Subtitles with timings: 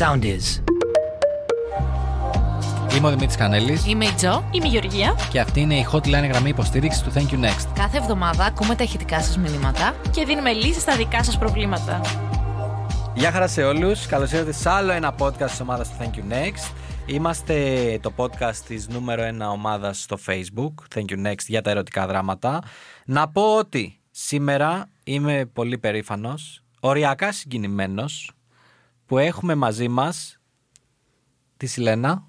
[0.00, 0.62] sound is.
[2.96, 4.44] Είμαι ο Δημήτρης Κανέλης Είμαι η Τζο.
[4.50, 5.14] Είμαι η Γεωργία.
[5.30, 7.66] και αυτή είναι η hotline γραμμή υποστήριξης του Thank you Next.
[7.74, 9.94] Κάθε εβδομάδα ακούμε τα ηχητικά σας μηνύματα.
[10.10, 12.00] Και δίνουμε λύσεις στα δικά σας προβλήματα.
[13.14, 14.06] Γεια χαρά σε όλους.
[14.06, 16.72] Καλώς ήρθατε σε άλλο ένα podcast της ομάδας του Thank you Next.
[17.06, 22.06] Είμαστε το podcast της νούμερο ένα ομάδας στο Facebook, Thank you Next, για τα ερωτικά
[22.06, 22.62] δράματα.
[23.04, 28.32] Να πω ότι σήμερα είμαι πολύ περήφανος, οριακά συγκινημένος,
[29.10, 30.38] που έχουμε μαζί μας
[31.56, 32.22] τη Σιλένα.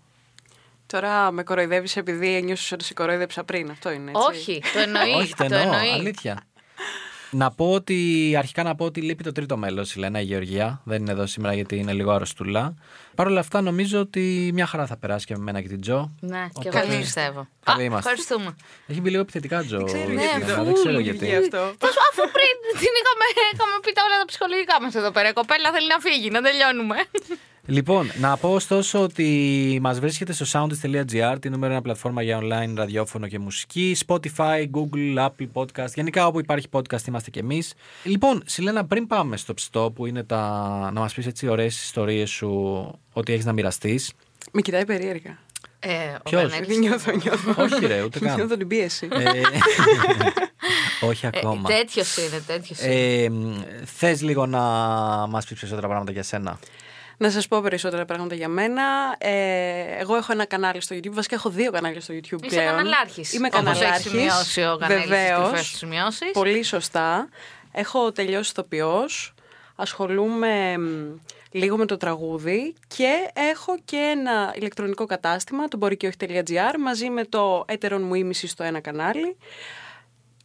[0.85, 3.69] Τώρα με κοροϊδεύεις επειδή ένιωσες ότι σε κοροϊδέψα πριν.
[3.69, 4.11] Αυτό είναι.
[4.11, 4.27] Έτσι.
[4.29, 5.15] Όχι, το εννοείς.
[5.15, 5.91] Όχι, το το εννοώ, εννοείς.
[5.91, 6.43] αλήθεια.
[7.33, 10.81] Να πω ότι, αρχικά να πω ότι λείπει το τρίτο μέλος, η Λένα, η Γεωργία.
[10.83, 12.73] Δεν είναι εδώ σήμερα γιατί είναι λίγο αρρωστούλα.
[13.15, 16.15] Παρ' όλα αυτά νομίζω ότι μια χαρά θα περάσει και με μένα και την Τζο.
[16.19, 17.47] Ναι, και Οπότε- εγώ το πιστεύω.
[17.65, 18.09] Καλή Α, είμαστε.
[18.09, 18.55] Ευχαριστούμε.
[18.87, 19.83] Έχει μπει λίγο επιθετικά, Τζο.
[19.83, 21.17] ξέρω η γιατί Λένα, το- Δεν ξέρω Φουλ γιατί.
[21.17, 21.61] βγήκε αυτό.
[21.83, 25.27] Τόσο, αφού πριν την είχαμε, είχαμε πει τα όλα τα ψυχολογικά μας εδώ πέρα.
[25.29, 26.97] Η κοπέλα θέλει να φύγει, να τελειώνουμε.
[27.71, 32.73] Λοιπόν, να πω ωστόσο ότι μας βρίσκεται στο soundist.gr, τη νούμερο ένα πλατφόρμα για online
[32.75, 37.73] ραδιόφωνο και μουσική, Spotify, Google, Apple Podcast, γενικά όπου υπάρχει podcast είμαστε κι εμείς.
[38.03, 40.39] Λοιπόν, Σιλένα, πριν πάμε στο ψητό που είναι τα...
[40.93, 42.49] να μας πεις έτσι ωραίες ιστορίες σου,
[43.13, 44.13] ότι έχεις να μοιραστείς.
[44.51, 45.37] Με κοιτάει περίεργα.
[45.79, 47.63] Ε, ο Ποιος; Κανέλης- Δεν νιώθω, νιώθω.
[47.63, 48.35] Όχι ρε, ούτε καν.
[48.35, 49.07] Νιώθω την πίεση.
[49.11, 49.41] Ε,
[51.09, 51.69] όχι ακόμα.
[51.69, 52.93] Τέτοιος είναι, τέτοιος είναι.
[52.93, 53.29] Ε,
[53.85, 54.59] θες λίγο να
[55.27, 56.59] μας πεις περισσότερα πράγματα για σένα;
[57.21, 58.83] Να σας πω περισσότερα πράγματα για μένα.
[59.17, 59.31] Ε,
[59.99, 61.11] εγώ έχω ένα κανάλι στο YouTube.
[61.11, 62.65] Βασικά έχω δύο κανάλια στο YouTube Είσαι πλέον.
[62.75, 63.33] καναλάρχης.
[63.33, 64.11] Είμαι Όπως έχεις καναλάρχης.
[64.11, 65.47] σημειώσει ο Κανέλης στις Βεβαίως.
[65.49, 66.31] κρυφές του σημειώσεις.
[66.31, 67.29] Πολύ σωστά.
[67.71, 69.33] Έχω τελειώσει ηθοποιός.
[69.75, 70.83] Ασχολούμαι μ,
[71.51, 77.09] λίγο με το τραγούδι και έχω και ένα ηλεκτρονικό κατάστημα, το μπορεί και όχι.gr, μαζί
[77.09, 79.37] με το έτερον μου ήμιση στο ένα κανάλι.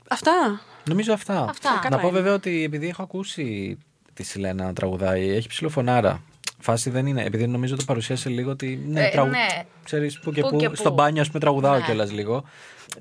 [0.09, 0.61] Αυτά.
[0.89, 1.47] Νομίζω αυτά.
[1.49, 1.73] Αυτά.
[1.75, 2.17] Να Καλά πω είναι.
[2.17, 3.79] βέβαια ότι επειδή έχω ακούσει
[4.15, 6.23] τη Σιλένα να τραγουδάει, έχει ψηλοφωνάρα.
[6.59, 7.25] Φάση δεν είναι.
[7.25, 8.85] Επειδή νομίζω το παρουσίασε λίγο ότι.
[8.87, 9.29] Ναι, Ε, τραγου...
[9.29, 9.47] ναι.
[9.85, 10.57] Ξέρεις που και Πού που.
[10.57, 10.75] και πού.
[10.77, 11.85] Στο μπάνιο, ας πούμε, τραγουδάω Ναι.
[11.85, 12.45] κιόλας λίγο.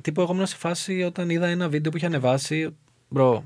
[0.01, 2.75] Τύπου εγώ ήμουν σε φάση όταν είδα ένα βίντεο που είχε ανεβάσει.
[3.07, 3.43] Μπρο.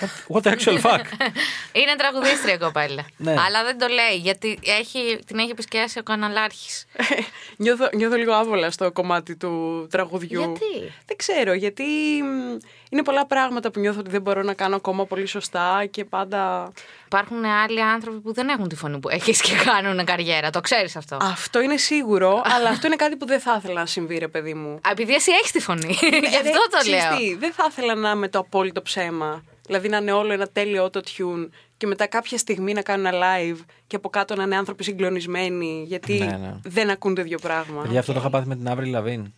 [0.00, 1.00] What, what the actual fuck;
[1.80, 3.04] Είναι τραγουδίστρια η κοπέλα.
[3.16, 3.30] Ναι.
[3.46, 6.84] Αλλά δεν το λέει γιατί έχει, την έχει επισκιάσει ο καναλάρχης.
[7.56, 10.38] νιώθω, νιώθω λίγο άβολα στο κομμάτι του τραγουδιού.
[10.40, 11.82] Γιατί; Δεν ξέρω, γιατί
[12.22, 12.58] μ,
[12.90, 16.72] είναι πολλά πράγματα που νιώθω ότι δεν μπορώ να κάνω ακόμα πολύ σωστά και πάντα...
[17.06, 20.50] Υπάρχουν άλλοι άνθρωποι που δεν έχουν τη φωνή που έχεις και κάνουν καριέρα.
[20.50, 21.16] Το ξέρεις αυτό.
[21.20, 24.54] Αυτό είναι σίγουρο, αλλά αυτό είναι κάτι που δεν θα ήθελα να συμβεί, ρε παιδί
[24.54, 24.72] μου.
[24.74, 25.98] Α, Επειδή εσύ έχεις τη φωνή.
[26.00, 27.16] Γι' Ε, αυτό ρε, το ξέρεις λέω.
[27.16, 29.44] τι, δεν θα ήθελα να είμαι το απόλυτο ψέμα.
[29.66, 33.58] Δηλαδή να είναι όλο ένα τέλειο auto-tune και μετά κάποια στιγμή να κάνουν ένα live
[33.86, 36.54] και από κάτω να είναι άνθρωποι συγκλονισμένοι γιατί Ναι, ναι.
[36.64, 37.86] δεν ακούν το ίδιο πράγμα.
[37.90, 39.32] Γι' αυτό το είχα πάθει με την Avril Lavigne.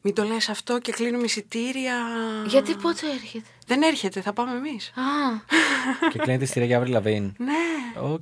[0.00, 1.94] Μην το λες αυτό και κλείνουμε εισιτήρια.
[2.46, 4.86] Γιατί πότε έρχεται; Δεν έρχεται, θα πάμε εμείς.
[4.88, 5.02] Α,
[6.12, 7.34] και κλείνει εισιτήρια για Avril Lavigne.
[7.38, 7.52] Ναι.
[8.12, 8.20] Οκ.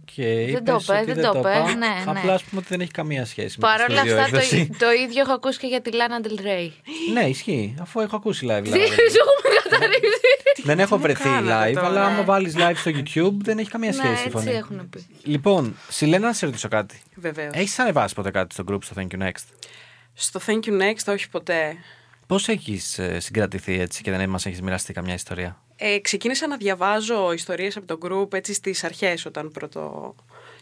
[0.53, 1.69] Δεν το πες πες, ότι δεν το πες, είπα.
[1.75, 2.03] ναι, ναι.
[2.19, 4.56] Απλά ας πούμε ότι δεν έχει καμία σχέση με Παρ' τη όλα αυτά το, στούντιο
[4.56, 4.71] έκδοση.
[4.79, 6.71] το ίδιο έχω ακούσει και για τη Λάνα Del Rey.
[7.12, 7.75] Ναι, ισχύει.
[7.81, 8.61] Αφού έχω ακούσει live.
[8.62, 8.87] Τι δηλαδή.
[9.12, 10.21] σου έχουμε καταρρίψει.
[10.62, 11.87] Δεν έχω μου βρεθεί κάνατε live, τώρα.
[11.87, 14.51] αλλά άμα βάλεις live στο YouTube δεν έχει καμία Ναι, σχέση η έτσι φωνή.
[14.51, 15.07] έχουν πει.
[15.23, 17.01] Λοιπόν, Σιλένα, να σε ρωτήσω κάτι.
[17.15, 17.51] Βεβαίως.
[17.55, 19.45] Έχεις ανεβάσει ποτέ κάτι στο group στο Thank you Next;
[20.15, 21.77] Στο Thank you next, όχι ποτέ.
[22.26, 27.32] Πώς έχεις συγκρατηθεί έτσι και δεν μας έχεις μοιραστεί καμιά ιστορία; Ε, ξεκίνησα να διαβάζω
[27.32, 30.14] ιστορίες από το group έτσι στις αρχές όταν πρώτο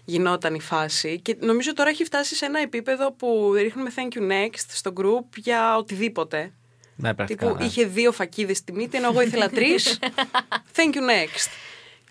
[0.04, 4.30] γινόταν η φάση και νομίζω τώρα έχει φτάσει σε ένα επίπεδο που ρίχνουμε thank you
[4.30, 6.52] next στο group για οτιδήποτε.
[6.96, 7.46] Ναι, πρακτικά.
[7.46, 7.64] Τύπου ναι.
[7.64, 9.98] είχε δύο φακίδες στη μύτη ενώ εγώ ήθελα τρεις.
[10.76, 11.48] thank you next.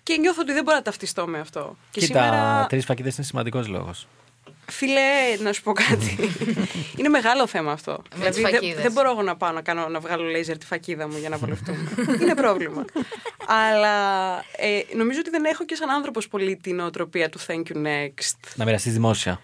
[0.02, 1.76] Και νιώθω ότι δεν μπορώ να ταυτιστώ με αυτό.
[1.90, 4.06] Και Κοίτα, σήμερα, τρεις φακίδες είναι σημαντικός λόγος.
[4.70, 6.16] Φίλε, να σου πω κάτι.
[6.98, 8.02] είναι μεγάλο θέμα αυτό.
[8.16, 8.82] Με τις δεν, φακίδες.
[8.82, 11.36] δεν μπορώ εγώ να πάω να, κάνω, να βγάλω λέιζερ τη φακίδα μου για να
[11.36, 11.88] βολευτούμε.
[12.22, 12.84] είναι πρόβλημα.
[13.46, 17.76] Αλλά ε, νομίζω ότι δεν έχω και σαν άνθρωπος πολύ την οτροπία του thank you
[17.86, 18.54] next.
[18.54, 19.40] Να μοιραστείς δημόσια.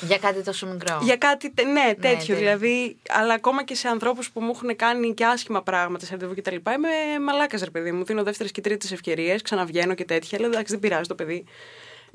[0.00, 0.98] Για κάτι τόσο μικρό.
[1.02, 2.36] Για κάτι, τε- ναι, τέτοιο τέτοιο.
[2.36, 2.96] δηλαδή.
[3.08, 6.54] Αλλά ακόμα και σε ανθρώπους που μου έχουν κάνει και άσχημα πράγματα σε ραντεβού κτλ.
[6.54, 8.04] Είμαι μαλάκας, ρε παιδί μου.
[8.04, 10.38] Δίνω δεύτερες και τρίτες ευκαιρίες, ξαναβγαίνω και τέτοια.
[10.40, 11.44] Λέω εντάξει, δεν πειράζει το παιδί.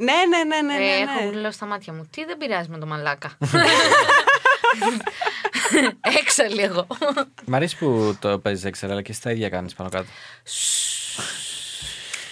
[0.02, 0.78] Ναι, ναι, ναι, ναι.
[0.78, 1.12] ναι, Ε, ναι.
[1.28, 2.08] Έχω λέω στα μάτια μου.
[2.12, 3.38] Τι δεν πειράζει με το μαλάκα.
[6.20, 6.88] Έξαλλη εγώ.
[7.46, 10.08] Μ' αρέσει που το παίζεις έξερα, αλλά και εσύ τα ίδια κάνεις πάνω κάτω.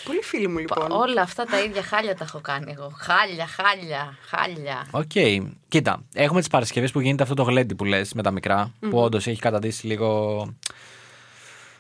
[0.05, 0.91] Πολύ φίλοι μου λοιπόν.
[0.91, 2.91] Όλα αυτά τα ίδια χάλια τα έχω κάνει εγώ.
[2.97, 4.87] Χάλια, χάλια, χάλια.
[4.91, 5.41] Οκ.
[5.67, 8.97] Κοίτα, έχουμε τις Παρασκευές που γίνεται αυτό το γλέντι που λες με τα μικρά, που
[8.99, 10.39] όντως έχει καταντήσει λίγο.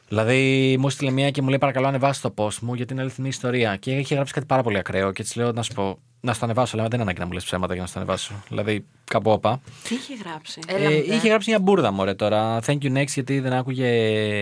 [0.07, 3.27] Δηλαδή, μου στείλε μία και μου λέει: Παρακαλώ, ανεβάσει το post μου γιατί είναι αληθινή
[3.27, 3.75] ιστορία.
[3.75, 5.11] Και είχε γράψει κάτι πάρα πολύ ακραίο.
[5.11, 7.31] Και της λέω: Να σου πω, να στο ανεβάσω, αλλά δεν είναι ανάγκη να μου
[7.31, 8.33] λες ψέματα για να στο ανεβάσω.
[8.47, 9.61] Δηλαδή, κάπου όπα.
[9.83, 11.27] Τι είχε γράψει; Έλα Ε, μου, είχε δε.
[11.27, 12.59] γράψει μια μπουρδα μωρέ τώρα.
[12.65, 13.87] Thank you next γιατί δεν άκουγε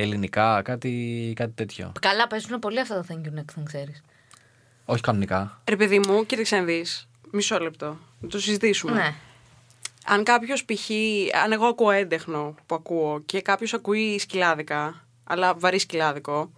[0.02, 1.92] ελληνικά, κάτι, κάτι τέτοιο.
[2.02, 4.04] Καλά, παίζουν πολύ αυτά τα thank you next, δεν ξέρεις.
[4.86, 5.62] Όχι κανονικά.
[5.70, 7.08] Ρε παιδί μου, κοίταξε να δεις.
[7.32, 7.98] Μισό λεπτό.
[8.20, 8.94] Να το συζητήσουμε.
[8.94, 9.14] Ναι.
[10.06, 10.90] Αν κάποιος π.χ.
[11.44, 16.52] Αν εγώ ακούω έντεχνο που ακούω και κάποιος ακούει σκυλάδικα, αλλά βαρύ σκυλάδικο,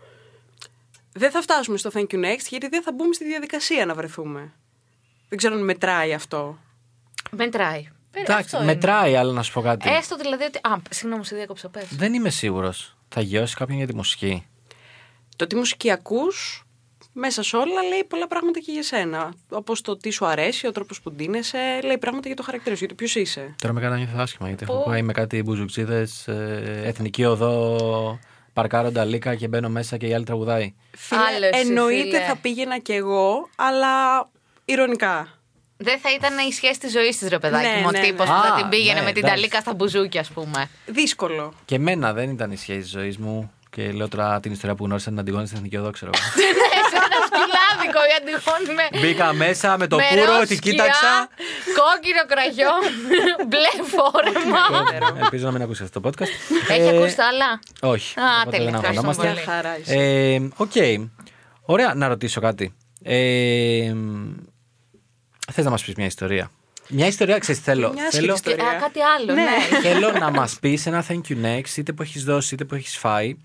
[1.13, 4.51] δεν θα φτάσουμε στο thank you next γιατί δεν θα μπούμε στη διαδικασία να βρεθούμε.
[5.29, 6.57] Δεν ξέρω αν μετράει αυτό.
[7.31, 7.89] Μετράει.
[8.11, 8.65] Ε, Εντάξει, αυτό είναι.
[8.65, 9.89] μετράει, αλλά να σου πω κάτι.
[9.89, 10.59] Έστω δηλαδή ότι.
[10.61, 11.69] Α, συγγνώμη, σε διάκοψα.
[11.69, 11.87] Πες.
[11.95, 12.95] Δεν είμαι σίγουρος.
[13.09, 14.45] Θα γιώσει κάποιον για τη μουσική.
[15.35, 16.65] Το τι μουσική ακούς,
[17.13, 19.33] μέσα σε όλα λέει πολλά πράγματα και για σένα.
[19.49, 22.79] Όπως το τι σου αρέσει, ο τρόπος που ντύνεσαι, λέει πράγματα για το χαρακτήρα σου,
[22.79, 23.55] για το ποιος είσαι.
[23.61, 24.83] Τώρα με κάνα νιώθω άσχημα γιατί έχω Πω.
[24.85, 26.07] πάει με κάτι μπουζουξίδε,
[26.83, 28.19] εθνική οδό,
[28.62, 30.74] παρκάρω λίκα και μπαίνω μέσα και η άλλη τραγουδάει.
[30.98, 32.19] Φίλε, Άλλο εσύ, εννοείται φίλε.
[32.27, 33.89] θα πήγαινα κι εγώ, αλλά
[34.65, 35.27] ηρωνικά.
[35.77, 37.92] Δεν θα ήταν η σχέση της ζωής της, ρε παιδάκι Ναι, μου.
[37.92, 38.36] ναι, ο τύπος ναι.
[38.36, 39.36] που θα Α, την πήγαινε ναι, με την εντάξει.
[39.36, 40.69] ταλίκα στα μπουζούκια, ας πούμε.
[40.86, 41.54] Δύσκολο.
[41.65, 43.51] Και εμένα δεν ήταν η σχέση της ζωής μου.
[43.69, 46.24] Και λέω τώρα την ιστορία που γνώρισα την Αντιγόνη στην Εθνική Οδό, ξέρω εγώ.
[47.17, 48.85] Σε ένα σκυλάδικο η Αντιγόνη με.
[49.01, 51.11] Μπήκα μέσα με το με πουρο, ροζ την σκιά, κοίταξα.
[51.79, 52.73] Κόκκινο κραγιό,
[53.49, 54.63] μπλε φόρεμα.
[55.23, 56.31] Ελπίζω να μην ακούσει αυτό το podcast.
[56.73, 57.49] Έχει Ε, ακούσει τα άλλα;
[57.93, 58.19] Όχι.
[58.19, 59.27] Α, οπότε τέλεια, δεν ευχαριστούμε αγχωνόμαστε.
[59.27, 59.33] πολύ.
[59.45, 59.93] Μια χαρά είσαι.
[59.93, 61.07] Ε, Οκ.
[61.69, 62.73] Ωραία, να ρωτήσω κάτι.
[63.03, 63.93] Ε,
[65.51, 66.51] Θες να μας πεις μια ιστορία;
[66.87, 67.93] Μια ιστορία, ξέρεις, θέλω.
[67.93, 68.67] Μια άσχημη θέλω, ιστορία.
[68.69, 69.79] Α, κάτι άλλο, ναι.
[69.81, 72.97] θέλω να μας πεις ένα thank you next, είτε που έχεις δώσει, είτε που έχεις
[72.97, 73.35] φάει.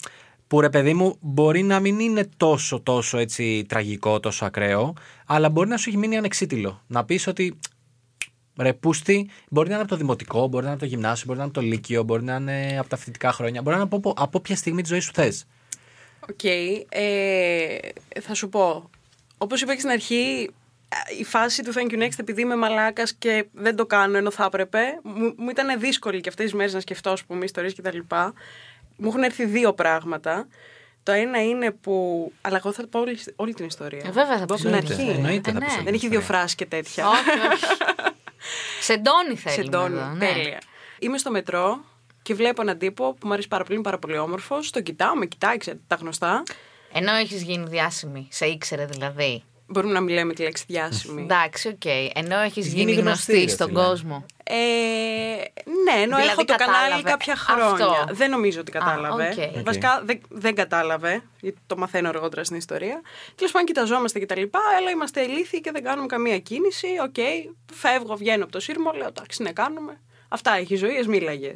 [0.52, 4.94] Που ρε παιδί μου μπορεί να μην είναι τόσο τόσο έτσι τραγικό, τόσο ακραίο,
[5.26, 6.82] αλλά μπορεί να σου έχει μείνει ανεξίτηλο.
[6.87, 7.58] Να πεις ότι
[8.58, 11.38] ρε πούστη, μπορεί να είναι από το δημοτικό, μπορεί να είναι από το γυμνάσιο, μπορεί
[11.38, 13.90] να είναι από το λύκειο, μπορεί να είναι από τα φοιτητικά χρόνια, μπορεί να είναι
[13.93, 15.46] από, από, από όποια στιγμή της ζωής σου θες.
[16.31, 16.44] Οκ.
[16.88, 17.78] ε,
[18.20, 18.90] θα σου πω.
[19.38, 20.50] Όπως είπα και στην αρχή,
[21.19, 24.44] η φάση του thank you next, επειδή είμαι μαλάκας και δεν το κάνω ενώ θα
[24.44, 27.98] έπρεπε, μου, μου ήταν δύσκολη και αυτές τις μέρες να σκεφτώ, ας πούμε, ιστορίες κτλ.
[28.97, 30.47] Μου έχουν έρθει δύο πράγματα.
[31.03, 32.33] Το ένα είναι που.
[32.41, 34.03] Αλλά εγώ θα πω όλη, όλη την ιστορία.
[34.06, 34.79] Ε, βέβαια θα Από πεις την όλη.
[34.87, 35.09] αρχή.
[35.09, 35.65] Εννοείται Ε, θα ναι.
[35.65, 36.39] πεις όλη Δεν την έχει δύο ιστορία.
[36.39, 37.09] φράσεις και τέτοια.
[37.09, 37.19] Όχι,
[37.53, 37.65] όχι.
[38.81, 39.55] Σεντόνι θέλει.
[39.55, 39.99] Σεντόνι.
[40.19, 40.59] Τέλεια.
[40.99, 41.85] Είμαι στο μετρό
[42.23, 44.71] και βλέπω έναν τύπο που μου αρέσει πάρα πολύ, είναι πάρα πολύ όμορφος.
[44.71, 46.43] Τον κοιτάω, με κοιτάει, ξέρετε, τα γνωστά.
[46.93, 49.43] Ενώ έχεις γίνει διάσημη, σε ήξερε δηλαδή.
[49.67, 51.23] Μπορούμε να μιλάμε τη λέξη διάσημη.
[51.23, 51.85] Εντάξει, οκ.
[52.15, 53.81] Ενώ έχει Γίνει γίνει γνωστή, γνωστή ρε στον φίλε.
[53.83, 54.27] κόσμο.
[54.54, 55.34] Ε,
[55.84, 57.10] ναι, ενώ Δηλαδή έχω το κανάλι κατάλαβε.
[57.10, 57.64] κάποια χρόνια.
[57.66, 57.94] Αυτό.
[58.14, 59.34] Δεν νομίζω ότι κατάλαβε.
[59.38, 59.56] οκ.
[59.56, 59.64] Οκ.
[59.64, 63.00] Βασικά δεν, δεν κατάλαβε, γιατί το μαθαίνω αργότερα στην ιστορία.
[63.34, 66.87] Τέλος πάντων, κοιταζόμαστε και τα λοιπά, αλλά είμαστε ηλίθιοι και δεν κάνουμε καμία κίνηση.
[67.02, 67.14] Οκ,
[67.75, 70.00] φεύγω, βγαίνω από το συρμό, λέω εντάξει, ναι, κάνουμε.
[70.28, 71.52] Αυτά έχει η ζωή, ας μίλαγε.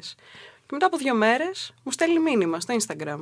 [0.66, 3.20] Και μετά από δύο μέρες μου στέλνει μήνυμα στο Instagram.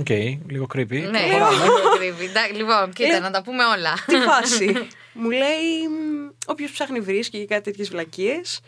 [0.00, 0.08] Οκ,
[0.48, 0.88] λίγο creepy.
[1.10, 1.64] Ναι, Προχωράμε.
[1.64, 2.24] λίγο creepy.
[2.24, 3.92] Εντάξει, Λοιπόν, κοίτα, Λέω, να τα πούμε όλα.
[4.06, 4.88] Τι φάση.
[5.12, 5.88] Μου λέει,
[6.46, 8.60] όποιος ψάχνει βρίσκει και κάτι τέτοιες βλακίες.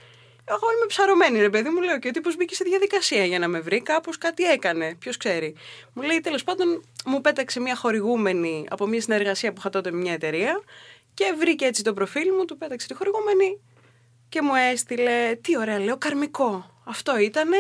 [0.44, 3.49] Εγώ είμαι ψαρωμένη, ρε παιδί μου, λέω και ο τύπος μπήκε σε διαδικασία για να
[3.49, 4.94] με βρει, κάπως κάτι έκανε.
[4.99, 5.55] Ποιος ξέρει.
[5.93, 9.96] Μου λέει, τέλος πάντων, μου πέταξε μια χορηγούμενη από μια συνεργασία που είχα τότε με
[9.96, 10.62] μια εταιρεία
[11.14, 13.61] και βρήκε έτσι το προφίλ μου, του πέταξε τη χορηγούμενη
[14.29, 15.38] και μου έστειλε.
[15.41, 16.81] Τι ωραία, λέω, καρμικό.
[16.85, 17.56] Αυτό ήτανε.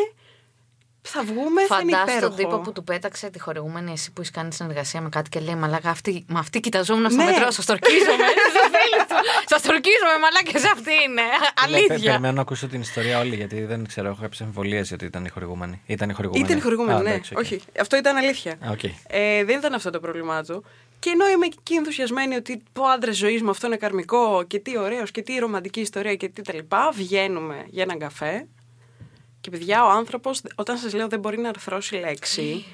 [1.06, 2.28] Θα βγούμε, θα είναι Φαντάσου υπέροχο.
[2.36, 5.40] τον τύπο που του πέταξε τη χορηγούμενη εσύ που έχει κάνει συνεργασία με κάτι και
[5.40, 7.24] λέει Μαλάκα, αυτή, με αυτή κοιταζόμουν στο Ναι.
[7.30, 8.24] μετρό, σας τ' ορκίζομαι.
[9.46, 11.22] Σας τ' ορκίζομαι, μαλάκα, σε αυτή είναι.
[11.68, 12.10] Λέει, πε- Αλήθεια.
[12.10, 15.28] Περιμένω να ακούσω την ιστορία όλη, γιατί δεν ξέρω, έχω κάποιες αμφιβολίες ότι ήταν η
[15.28, 15.82] χορηγούμενη.
[15.86, 16.46] Ήταν η χορηγούμενη.
[16.48, 17.08] Ήταν χορηγούμενη, Α, ναι.
[17.10, 17.40] εντάξει, οκ.
[17.40, 18.52] Όχι, αυτό ήταν αλήθεια.
[18.52, 18.82] Α, οκ.
[19.06, 20.64] Ε, δεν ήταν αυτό το πρόβλημά του.
[20.98, 24.58] Και ενώ είμαι εκεί ενθουσιασμένη ότι πω άντρας της ζωής μου αυτό είναι καρμικό και
[24.58, 28.46] τι ωραίος και τι ρομαντική ιστορία και τι τα λοιπά, βγαίνουμε για έναν καφέ.
[29.44, 32.64] Και παιδιά, ο άνθρωπος, όταν σας λέω δεν μπορεί να αρθρώσει λέξη,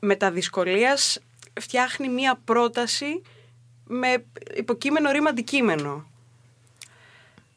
[0.00, 1.18] μετά δυσκολίας
[1.60, 3.22] φτιάχνει μία πρόταση
[3.84, 4.24] με
[4.56, 6.06] υποκείμενο ρήμα αντικείμενο.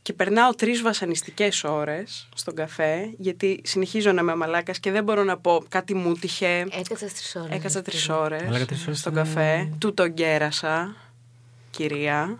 [0.01, 5.23] Και περνάω τρεις βασανιστικές ώρες στον καφέ, γιατί συνεχίζω να είμαι μαλάκας και δεν μπορώ
[5.23, 6.67] να πω κάτι μου 'τυχε.
[6.69, 7.55] Έκατσα τρεις ώρες.
[7.55, 9.69] Έκατσα τρεις ώρες Μαλάκα, τρεις ώρες στον είναι- καφέ.
[9.77, 10.95] Του τον κέρασα,
[11.69, 12.37] κυρία.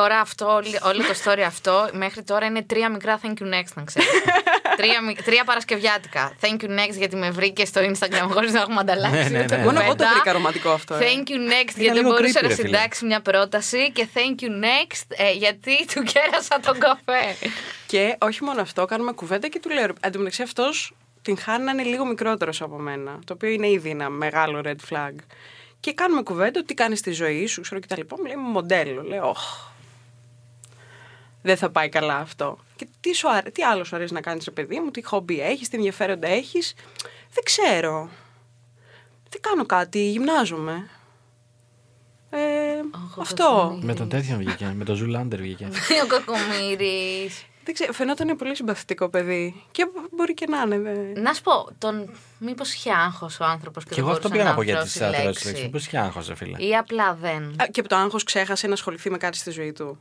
[0.00, 3.72] Τώρα αυτό, όλη- όλο το story αυτό, μέχρι τώρα είναι τρία μικρά thank you next,
[3.74, 4.08] να ξέρεις.
[4.80, 6.32] τρία, μικ- τρία παρασκευιάτικα.
[6.40, 9.22] Thank you next γιατί με βρήκε στο Instagram χωρίς να έχουμε ανταλλάξει.
[9.30, 9.64] Ναι, ναι, ούτε ναι.
[9.64, 10.10] Μόνο εγώ το κουβέντα.
[10.12, 10.94] βρήκα ρομαντικό αυτό.
[10.94, 10.98] ε.
[10.98, 12.66] Thank you next Είναι γιατί λίγο μπορούσε creepy, να ρε φίλε.
[12.66, 17.36] συντάξει μια πρόταση και thank you next ε, γιατί του κέρασα τον καφέ.
[17.86, 19.86] Και όχι μόνο αυτό, κάνουμε κουβέντα και του λέω.
[20.00, 23.18] Εν τω μεταξύ αυτός την χάνει να είναι λίγο μικρότερος από μένα.
[23.24, 25.14] Το οποίο είναι ήδη ένα μεγάλο red flag.
[25.80, 28.16] Και κάνουμε κουβέντα, τι κάνεις στη ζωή σου, ξέρω και τα λοιπά.
[28.18, 29.02] Μου λέει μοντέλο.
[29.02, 29.38] Λέω, «Οχ,
[31.46, 32.58] δεν θα πάει καλά αυτό.
[32.76, 33.50] Και τι, σου αρέ...
[33.50, 36.74] τι άλλο σου αρέσει να κάνεις, παιδί μου, τι χόμπι έχεις, τι ενδιαφέροντα έχεις.
[37.32, 38.08] Δεν ξέρω.
[39.28, 40.90] Δεν κάνω κάτι, γυμνάζομαι.
[42.30, 42.38] Ε,
[42.94, 43.44] Αχ, ο αυτό.
[43.44, 43.84] Κακομοίρης.
[43.84, 44.72] Με τον τέτοιον βγήκε.
[44.76, 45.64] με τον Zoolander βγήκε.
[46.04, 47.30] Ο κακομοίρης.
[47.64, 49.62] Δεν ξέρω, φαινόταν πολύ συμπαθητικό παιδί.
[49.70, 49.86] Και
[50.16, 50.78] μπορεί και να είναι.
[50.78, 51.20] δε.
[51.20, 52.10] Να σου πω, τον...
[52.38, 54.62] μήπως είχε άγχο ο άνθρωπος και, Και δεν εγώ αυτό μπορούσε πήγα να να πω
[54.62, 55.46] για τις αφρώσει αθλητικέ λέξη.
[55.46, 55.68] λέξει.
[55.68, 56.66] Πώ είχε άγχο, φίλε.
[56.66, 57.42] Ή απλά δεν.
[57.42, 59.98] Α, Και από το άγχος ξέχασε να ασχοληθεί με κάτι στη ζωή του.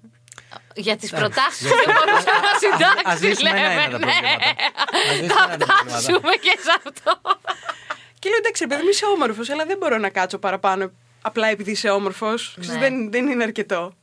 [0.76, 3.28] Για τις προτάσεις σου δεν μπορούσε να Α συντάξει.
[3.28, 4.12] ζήσουμε ένα λέμε, ένα τα ναι.
[4.12, 4.56] προβλήματα.
[5.10, 6.00] Ας ζήσουμε ένα τα προβλήματα.
[6.00, 7.22] Φτάσουμε και σε αυτό.
[8.20, 11.48] Και λέω εντάξει, ρε παιδί μου είσαι όμορφος, αλλά δεν μπορώ να κάτσω παραπάνω απλά
[11.48, 12.56] επειδή είσαι όμορφος.
[12.58, 12.78] Ναι.
[12.78, 13.94] Δεν, δεν είναι αρκετό.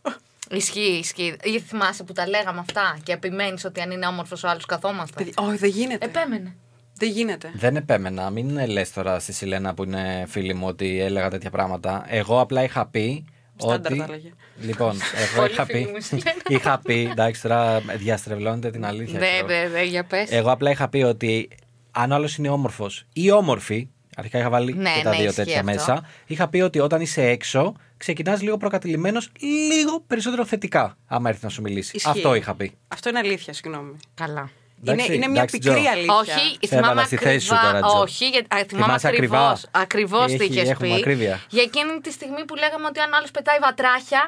[0.50, 1.36] Ισχύει, ισχύει.
[1.42, 5.14] Ή θυμάσαι που τα λέγαμε αυτά και επιμένεις ότι αν είναι όμορφος ο άλλος καθόμαστε.
[5.24, 6.04] Παιδί- Όχι, δεν γίνεται.
[6.04, 6.56] Επέμενε.
[6.94, 7.50] Δεν γίνεται.
[7.54, 8.30] Δεν επέμενα.
[8.30, 12.04] Μην λες τώρα στη Σιλένα που είναι φίλη μου ότι έλεγα τέτοια πράγματα.
[12.08, 13.24] Εγώ απλά είχα πει.
[13.69, 14.00] Στάνταρ ότι...
[14.00, 14.31] τα έλεγε.
[14.61, 14.97] Λοιπόν,
[15.33, 15.90] εγώ Πολύ είχα φίλη πει.
[15.90, 16.33] μου η Σιλένα.
[16.49, 17.09] είχα πει.
[17.11, 19.19] Εντάξει, τώρα διαστρεβλώνετε την αλήθεια.
[19.19, 19.47] Ναι, ξέρω.
[19.47, 20.31] ναι, ναι, για πες.
[20.31, 21.49] Εγώ απλά είχα πει ότι
[21.90, 25.25] αν ο άλλος είναι όμορφος ή όμορφη, αρχικά είχα βάλει Ναι, και τα ναι, δύο
[25.25, 25.73] ισχύει τέτοια αυτό.
[25.73, 26.07] μέσα.
[26.26, 31.50] Είχα πει ότι όταν είσαι έξω, ξεκινάς λίγο προκατηλημένος, λίγο περισσότερο θετικά, άμα έρθει να
[31.50, 31.97] σου μιλήσει.
[31.97, 32.09] Ισχύει.
[32.09, 32.73] Αυτό είχα πει.
[32.88, 33.97] Αυτό είναι αλήθεια, συγγνώμη.
[34.14, 34.50] Καλά.
[34.84, 35.90] Εντάξει, είναι, είναι μια εντάξει, πικρή Τζο.
[35.94, 36.14] αλήθεια.
[36.22, 37.72] Όχι, Σε θυμάμαι έβαλα στη θέση σου ακριβά.
[37.72, 38.00] τώρα, Τζο.
[38.00, 39.36] όχι, γιατί α, θυμάμαι Θυμάσαι ακριβώ.
[39.36, 39.60] ακριβά.
[39.84, 40.94] Ακριβώ τι Έχει- είχες έχουμε πει.
[41.02, 41.34] ακρίβεια.
[41.56, 44.22] Για εκείνη τη στιγμή που λέγαμε ότι αν άλλος πετάει βατράχια,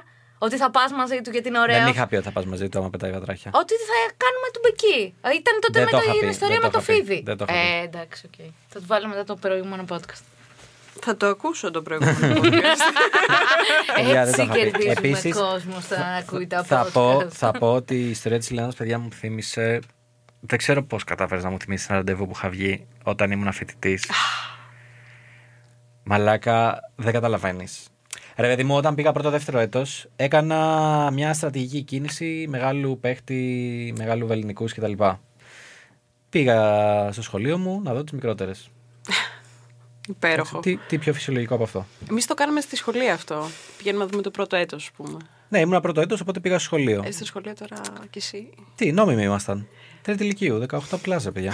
[0.47, 1.79] ότι θα πας μαζί του γιατί είναι ωραίο.
[1.83, 3.51] Δεν είχα πει ότι θα πας μαζί του άμα πετάει βατράχια.
[3.63, 5.01] Ότι θα κάνουμε του μπεκί.
[5.41, 7.07] Ήταν τότε Δεν με το είχα την πει, ιστορία δεν με το το είχα πει,
[7.07, 7.23] φίδι.
[7.29, 7.69] δεν το είχα πει.
[7.81, 8.39] Ε, εντάξει, οκ.
[8.73, 10.25] Θα του βάλω μετά το προηγούμενο podcast.
[11.07, 12.83] Θα το ακούσω το προηγούμενο podcast.
[13.97, 14.59] Παιδιά, δεν το Έτσι είχα πει.
[14.61, 17.29] κερδίζουμε Επίσης, κόσμο στα να ακούει τα θα, πω, podcast.
[17.31, 19.81] θα πω ότι η ιστορία της Λιάννα, παιδιά μου θύμισε.
[20.47, 24.11] Δεν ξέρω πώς κατάφερες να μου θυμίσεις ένα ραντεβού που είχα βγει όταν ήμουν φοιτητής.
[26.03, 27.89] Μαλάκα, δεν καταλαβαίνεις.
[28.37, 34.27] Ρε παιδί μου, όταν πήγα πρώτο δεύτερο έτος, έκανα μια στρατηγική κίνηση μεγάλου παίχτη, μεγάλου
[34.27, 34.93] βεληνικούς κτλ.
[36.29, 36.59] Πήγα
[37.13, 38.71] στο σχολείο μου να δω τις μικρότερες.
[40.09, 40.61] Υπέροχο.
[40.61, 41.87] Τι, τι πιο φυσιολογικό από αυτό.
[42.11, 43.47] Εμείς το κάνουμε στη σχολή αυτό.
[43.77, 45.17] Πηγαίνουμε να δούμε το πρώτο έτος, ας πούμε.
[45.49, 47.03] Ναι, ήμουν πρώτο έτος, οπότε πήγα στο σχολείο.
[47.07, 48.51] Ε, στο σχολείο τώρα κι εσύ.
[48.75, 49.69] Τι, νόμιμοι ήμασταν.
[50.05, 51.53] Τρίτη ηλικίου, 18 πλάζα, παιδιά.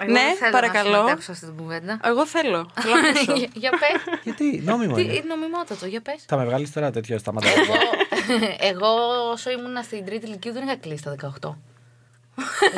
[0.00, 0.90] Εγώ Ναι, δεν θέλω παρακαλώ.
[0.90, 2.00] Να συμμετέχω σε αυτή την κουβέντα.
[2.04, 2.70] Εγώ θέλω.
[2.80, 3.32] Θέλω να ακούσω.
[3.36, 4.20] Για- για πες.
[4.24, 5.12] Γιατί, νόμιμο Τι είναι.
[5.12, 6.24] είναι νομιμότατο, για πες.
[6.26, 7.50] Θα με βγάλεις τώρα τέτοιο στα μάτια.
[7.50, 7.74] Εγώ,
[8.70, 8.88] εγώ
[9.32, 11.54] όσο ήμουν στην τρίτη ηλικίου δεν είχα κλείσει τα 18.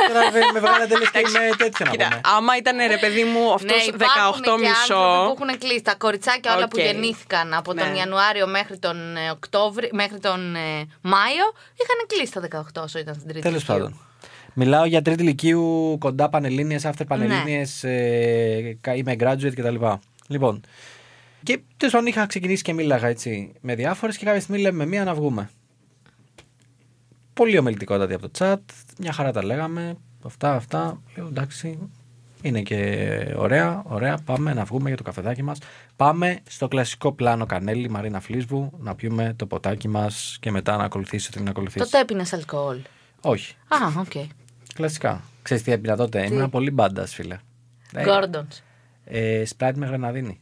[0.09, 2.21] Τώρα με- με βγάλατε λες και είμαι τέτοιο να Κοίτα, πούμε.
[2.37, 5.25] άμα ήταν ρε παιδί μου αυτός Ναι, υπάρχουν 18 και άνθρωποι μισό.
[5.26, 5.83] που έχουν κλείσει.
[5.83, 6.85] Τα κοριτσάκια όλα που Οκ.
[6.85, 7.97] γεννήθηκαν από τον Ναι.
[7.99, 10.69] Ιανουάριο μέχρι τον ε, Οκτώβρη, μέχρι τον ε,
[11.00, 11.47] Μάιο,
[11.81, 12.40] είχαν κλείσει τα
[12.81, 13.75] 18 όσο ήταν στην τρίτη Τέλος λυκείου.
[13.75, 13.99] πάντων.
[14.55, 19.75] Μιλάω για τρίτη λυκείου, κοντά πανελλήνιες, after πανελλήνιες, ε, κα- είμαι graduate κτλ.
[20.26, 20.61] Λοιπόν,
[21.43, 24.87] και τέλος πάντων είχα ξεκινήσει και μίλαγα έτσι με διάφορες και κάποια στιγμή λέμε με
[24.87, 25.50] μία να βγούμε.
[27.40, 28.56] Πολύ ομιλητικότατη από το chat,
[28.99, 31.02] μια χαρά τα λέγαμε, αυτά, αυτά.
[31.16, 31.78] Λέω εντάξει,
[32.42, 35.59] είναι και ωραία, ωραία, πάμε να βγούμε για το καφεδάκι μας.
[35.97, 40.85] Πάμε στο κλασικό πλάνο Κανέλη, Μαρίνα Φλίσβου, να πιούμε το ποτάκι μας και μετά να
[40.85, 41.90] ακολουθήσεις ό,τι να ακολουθήσεις.
[41.90, 42.78] Τότε έπινε αλκοόλ.
[43.20, 43.54] Όχι.
[43.68, 44.28] Α, οκ.
[44.75, 45.23] Κλασικά.
[45.42, 47.38] Ξέρεις τι έπινα τότε; Ήμουν πολύ badass, φίλε.
[47.94, 48.49] Ε, Gordon.
[49.04, 50.40] Ε, Sprite με γραναδίνη.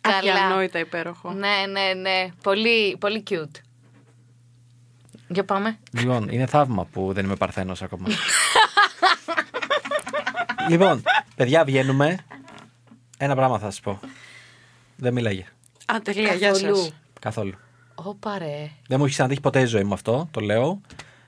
[0.00, 0.16] Καλά.
[0.16, 1.32] Αδιανόητα υπέροχο.
[1.32, 2.28] Ναι, ναι, ναι.
[2.42, 3.67] Πολύ, πολύ cute.
[5.28, 5.78] Για πάμε.
[5.92, 8.06] λοιπόν, είναι θαύμα που δεν είμαι παρθένος ακόμα.
[10.68, 11.02] λοιπόν,
[11.36, 12.18] παιδιά, βγαίνουμε.
[13.18, 14.00] Ένα πράγμα θα σας πω.
[14.96, 15.46] Δεν μίλαγε.
[15.92, 16.76] Α, τελεία, γεια Καθόλου.
[16.76, 16.92] σας.
[17.20, 17.54] Καθόλου.
[17.94, 18.70] Ωπα ρε.
[18.88, 20.80] Δεν μου έχει ξανατύχει ποτέ η ζωή μου αυτό, το λέω.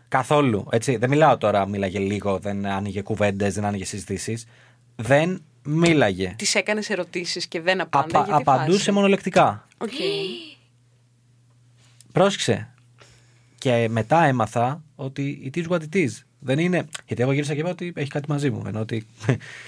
[0.09, 0.66] Καθόλου.
[0.71, 0.97] Έτσι.
[0.97, 4.47] Δεν μιλάω τώρα, μίλαγε λίγο, δεν άνοιγε κουβέντες, δεν άνοιγε συζητήσεις.
[4.97, 6.35] Δεν μίλαγε.
[6.38, 8.07] Της έκανες ερωτήσεις και δεν απάντα.
[8.19, 9.66] Απα- γιατί απαντούσε φάση; μονολεκτικά.
[9.78, 9.90] Οκ.
[12.12, 12.69] Πρόσεξε.
[13.61, 16.09] Και μετά έμαθα ότι it is what it is.
[16.38, 16.85] Δεν είναι.
[17.07, 18.62] Γιατί εγώ γύρισα και είπα ότι έχει κάτι μαζί μου.
[18.67, 19.07] Ενώ ότι.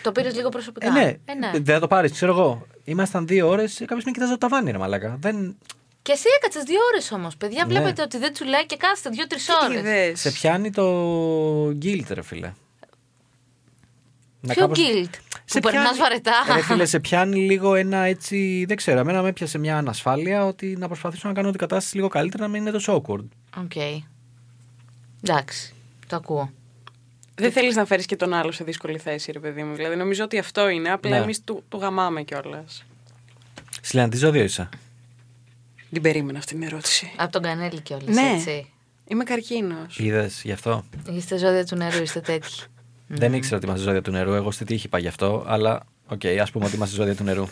[0.03, 0.87] Το πήρες λίγο προσωπικά.
[0.87, 1.51] Ε, ναι, Ε, ναι.
[1.53, 2.67] δεν θα το πάρεις, ξέρω εγώ.
[2.85, 5.17] Ήμασταν δύο ώρες, κάποια στιγμή κοιτάζω το ταβάνι, ρε Μαλάκα.
[5.21, 5.57] Δεν...
[6.03, 7.37] Και εσύ έκατσες δύο ώρες όμως.
[7.37, 7.73] Παιδιά, Ναι.
[7.73, 9.79] βλέπετε ότι δεν τσουλάει και κάθεστε δύο-τρεις Τι ώρες.
[9.81, 10.87] είδες; Σε πιάνει το
[11.69, 12.53] guilt, ρε φίλε.
[14.41, 15.11] Να Ποιο κάπως- guilt;
[15.45, 16.33] Σε Που περνάς πιάνει- βαρετά.
[16.55, 18.65] Ρε φίλε, σε πιάνει λίγο ένα έτσι.
[18.69, 22.09] Δεν ξέρω, εμένα με έπιασε μια ανασφάλεια ότι να προσπαθήσω να κάνω την κατάσταση λίγο
[22.09, 23.25] καλύτερα να μην είναι τόσο awkward.
[23.57, 23.73] Οκ.
[25.23, 25.73] Εντάξει.
[26.07, 26.53] Το ακούω.
[27.35, 29.75] Δεν θέλεις να φέρεις και τον άλλο σε δύσκολη θέση, ρε παιδί μου.
[29.75, 30.91] Δηλαδή, νομίζω ότι αυτό είναι.
[30.93, 31.17] Απλά Ναι.
[31.23, 32.85] εμείς του, του γαμάμε κιόλας.
[33.81, 34.69] Σιλένα, τι ζώδιο είσαι.
[35.93, 37.13] Την περίμενα αυτή την ερώτηση.
[37.17, 38.15] Από τον Κανέλη κιόλας.
[38.15, 38.33] Ναι.
[38.37, 38.71] Έτσι.
[39.09, 39.99] Είμαι καρκίνος.
[39.99, 42.63] Είδες γι' αυτό; Είστε ζώδια του νερού, είστε τέτοιοι.
[43.09, 44.33] Δεν ήξερα ότι είμαστε ζώδια του νερού.
[44.33, 47.47] Εγώ στη τύχη είπα γι' αυτό, αλλά οκ, ας πούμε ότι είμαστε ζώδια του νερού.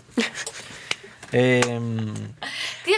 [1.30, 2.49] ε, μ, Τι ας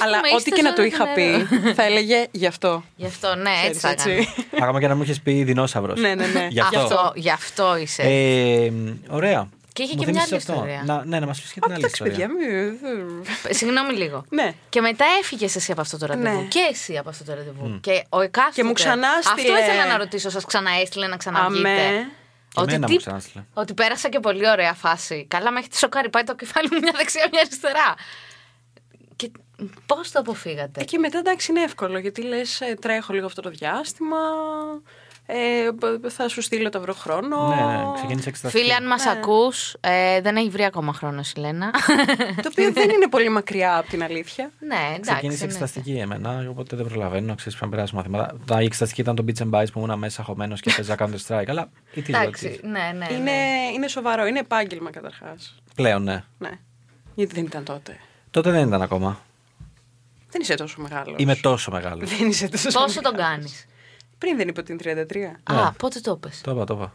[0.02, 1.46] Αλλά πούμε, ό,τι είστε και να του ζώδια είχα νερού.
[1.62, 2.84] πει, θα έλεγε γι' αυτό.
[2.96, 4.64] Γι' αυτό, ναι, έτσι θα Ξέρεις, έκανε.
[4.64, 6.00] ακόμα και να μου είχες πει δεινόσαυρος.
[6.00, 6.46] Ναι, ναι, ναι.
[6.50, 6.78] γι' αυτό.
[6.78, 8.02] Γι' αυτό, γι' αυτό είσαι.
[8.02, 9.48] Ε, μ, ωραία.
[9.72, 10.70] Και είχε Μου και μια θύμισες άλλη αυτό.
[10.76, 10.94] ιστορία.
[10.96, 12.48] Να, ναι, να μας πεις και την άλλη Εντάξει, παιδιά, ιστορία.
[13.48, 13.54] μην...
[13.54, 14.24] Συγγνώμη λίγο.
[14.28, 14.54] Ναι.
[14.68, 16.40] Και μετά έφυγες εσύ από αυτό το ραντεβού.
[16.40, 16.46] Ναι.
[16.46, 17.80] Και εσύ από αυτό το ραντεβού.
[17.80, 18.54] Και ο εκάστοτε.
[18.60, 22.06] Και μου ξανά Αυτό στείλε- ήθελα να ρωτήσω, σας ξαναέστειλε να ξαναβγείτε; Αμέ.
[22.54, 23.44] Ότι, Εμένα τι- μου ξανάστειλε.
[23.54, 25.24] ότι πέρασα και πολύ ωραία φάση.
[25.28, 26.08] Καλά, με έχετε σοκάρει.
[26.10, 27.94] Πάει το κεφάλι μου μια δεξιά, μια αριστερά.
[29.62, 33.26] Και πώς το αποφύγατε; Ε, και μετά εντάξει είναι εύκολο γιατί λες ε, τρέχω λίγο
[33.26, 34.16] αυτό το διάστημα,
[35.26, 37.48] ε, μπ- θα σου στείλω το βρω χρόνο.
[37.48, 38.62] Ναι, ναι, ξεκίνησε εξεταστική.
[38.64, 41.70] Φίλε, αν μας ακούς, ε, δεν έχει βρει ακόμα χρόνος η Λένα.
[42.42, 44.50] Το οποίο δεν είναι πολύ μακριά από την αλήθεια.
[44.68, 45.00] ναι, εντάξει.
[45.10, 45.44] Ξεκίνησε ναι.
[45.44, 47.34] εξεταστική εμένα, οπότε δεν προλαβαίνω.
[47.34, 48.36] Ξέρεις πρέπει να περάσω μαθήματα.
[48.46, 51.26] Τα η εξεταστική ήταν το beach and bites που ήμουν μέσα χωμένος και παίζα Counter
[51.26, 51.44] Strike.
[51.48, 52.64] Αλλά it is what it Εντάξει, is.
[52.68, 53.06] ναι, ναι.
[53.14, 53.70] είναι, ναι.
[53.74, 55.54] είναι σοβαρό, είναι επάγγελμα καταρχάς.
[55.74, 56.24] Πλέον, ναι.
[56.38, 56.50] Ναι.
[57.14, 57.96] Γιατί δεν ήταν τότε.
[58.30, 59.20] Τότε δεν ήταν ακόμα.
[60.32, 61.14] Δεν είσαι τόσο μεγάλος.
[61.18, 62.10] Είμαι τόσο μεγάλος.
[62.16, 63.34] Δεν είσαι τόσο Πόσο τον μεγάλος.
[63.36, 63.66] κάνεις.
[64.18, 65.40] Πριν δεν είπε ότι είναι 33.
[65.42, 66.40] Α, πότε το πες.
[66.40, 66.94] Το είπα, το είπα.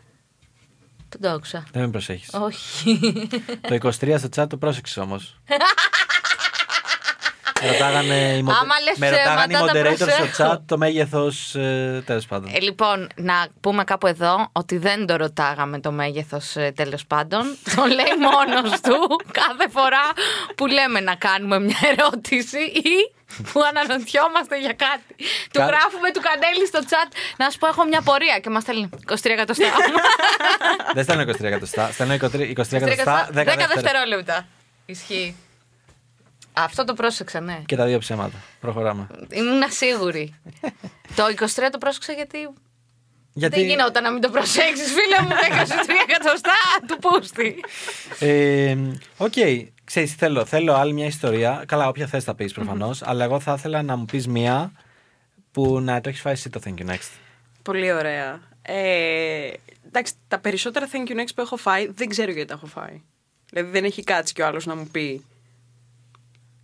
[1.10, 1.64] Δεν το άκουσα.
[1.72, 2.30] Δεν με προσέχεις.
[2.34, 3.00] Όχι.
[3.62, 5.40] το 23 στο chat το πρόσεξες όμως.
[7.62, 10.54] με ρωτάγανε οι, μοντε- Άμα λες με ρωτάγανε οι ψέματα, τα moderators στο προσέχω.
[10.54, 11.56] chat το μέγεθος.
[11.56, 12.52] Ε, Τέλος πάντων.
[12.56, 17.56] Ε, λοιπόν, να πούμε κάπου εδώ ότι δεν το ρωτάγαμε το μέγεθος τέλος πάντων.
[17.76, 18.98] το λέει μόνος του
[19.32, 20.02] κάθε φορά
[20.56, 23.16] που λέμε να κάνουμε μια ερώτηση ή
[23.52, 25.14] που αναρωτιόμαστε για κάτι.
[25.52, 28.62] του Κα- γράφουμε του κανέλη στο chat να σου πω: Έχω μια πορεία και μας
[28.64, 29.66] στέλνει 23 εκατοστά.
[30.96, 31.90] δεν στέλνω 23 εκατοστά.
[31.92, 32.28] Στέλνω 23 23
[32.72, 33.68] εκατοστά 10 10 δεύτερα.
[33.74, 34.48] δευτερόλεπτα.
[34.86, 35.36] Ισχύει.
[36.58, 37.62] Αυτό το πρόσεξα, ναι.
[37.66, 38.38] Και τα δύο ψέματα.
[38.60, 39.08] Προχωράμε.
[39.32, 40.34] Ήμουν σίγουρη.
[41.16, 42.50] το 23 το πρόσεξα γιατί
[43.34, 43.60] Γιατί.
[43.60, 45.30] δεν γινόταν να μην το προσέξεις, φίλε μου.
[45.30, 45.34] 23
[46.10, 46.52] εκατοστά
[46.88, 47.64] του πούστη.
[48.20, 48.78] Ε,
[49.18, 49.34] Οκ,
[49.84, 51.64] ξέρεις, θέλω, θέλω άλλη μια ιστορία.
[51.68, 54.72] Καλά, όποια θες θα πεις προφανώς, αλλά εγώ θα ήθελα να μου πεις μία
[55.52, 57.10] που να το έχεις φάει εσύ το Thank you next.
[57.62, 58.40] Πολύ ωραία.
[58.62, 59.50] Ε,
[59.88, 63.02] εντάξει, τα περισσότερα thank you next που έχω φάει δεν ξέρω γιατί τα έχω φάει.
[63.50, 65.26] Δηλαδή δεν έχει κάτσει κι ο άλλος να μου πει.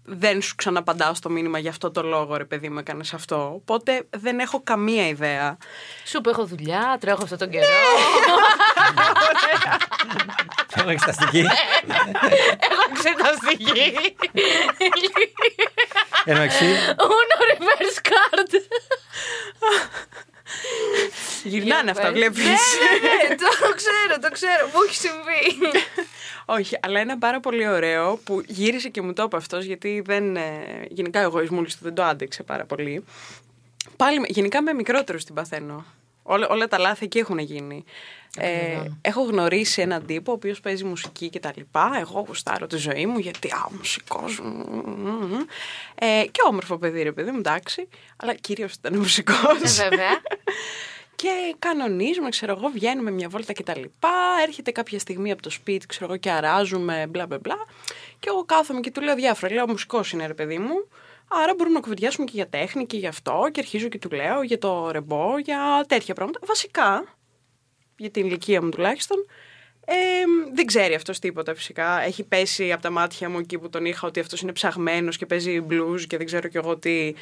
[0.06, 3.52] Δεν σου ξαναπαντάω στο μήνυμα για αυτό το λόγο, ρε παιδί μου, έκανες αυτό.
[3.54, 5.58] Οπότε δεν έχω καμία ιδέα.
[6.06, 7.66] Σου που έχω δουλειά, τρέχω αυτόν τον καιρό.
[10.76, 11.40] Έχω εξεταστική.
[12.70, 13.94] έχω εξεταστική.
[16.26, 16.66] Ενώ εξή,
[16.98, 18.52] Uno reverse card.
[21.44, 22.38] Γυρνάνε αυτά, βλέπεις.
[22.44, 24.66] Ναι, ναι, ναι, το ξέρω, το ξέρω.
[24.66, 25.74] Μου έχει συμβεί.
[26.46, 30.36] Όχι, αλλά ένα πάρα πολύ ωραίο που γύρισε και μου το είπε αυτός, γιατί δεν,
[30.36, 30.42] ε,
[30.90, 33.04] γενικά ο εγωισμούλης του δεν το άντεξε πάρα πολύ.
[33.98, 35.86] Πάλι, με- γενικά με μικρότερου την παθαίνω.
[36.24, 37.84] Όλα, όλα τα λάθη εκεί έχουν γίνει.
[38.38, 41.98] Ε, έχω γνωρίσει έναν τύπο ο οποίος παίζει μουσική και τα λοιπά.
[42.00, 44.42] Εγώ γουστάρω τη ζωή μου γιατί α, μουσικός.
[45.96, 47.88] Ε, και όμορφο παιδί ρε παιδί μου, εντάξει.
[48.16, 49.80] Αλλά κυρίως ήταν μουσικός.
[49.80, 50.22] Ε, βέβαια.
[51.16, 54.10] Και κανονίζουμε, ξέρω εγώ, βγαίνουμε μια βόλτα και τα λοιπά.
[54.48, 57.66] Έρχεται κάποια στιγμή από το σπίτι, ξέρω εγώ, και αράζουμε, μπλα μπλα μπλα.
[58.20, 59.54] Και εγώ κάθομαι και του λέω διάφορα.
[59.54, 60.88] Λέω μουσικός είναι, ρε παιδί μου.
[61.28, 63.50] Άρα μπορούμε να κουβεντιάσουμε και για τέχνη και για αυτό.
[63.52, 66.40] Και αρχίζω και του λέω για το ρεμπό, για τέτοια πράγματα.
[66.46, 67.04] Βασικά,
[67.98, 69.18] για την ηλικία μου τουλάχιστον.
[69.86, 69.94] Ε,
[70.54, 72.02] δεν ξέρει αυτός τίποτα φυσικά.
[72.02, 75.26] Έχει πέσει από τα μάτια μου εκεί που τον είχα ότι αυτός είναι ψαγμένος και
[75.26, 77.14] παίζει blues και δεν ξέρω κι εγώ τι.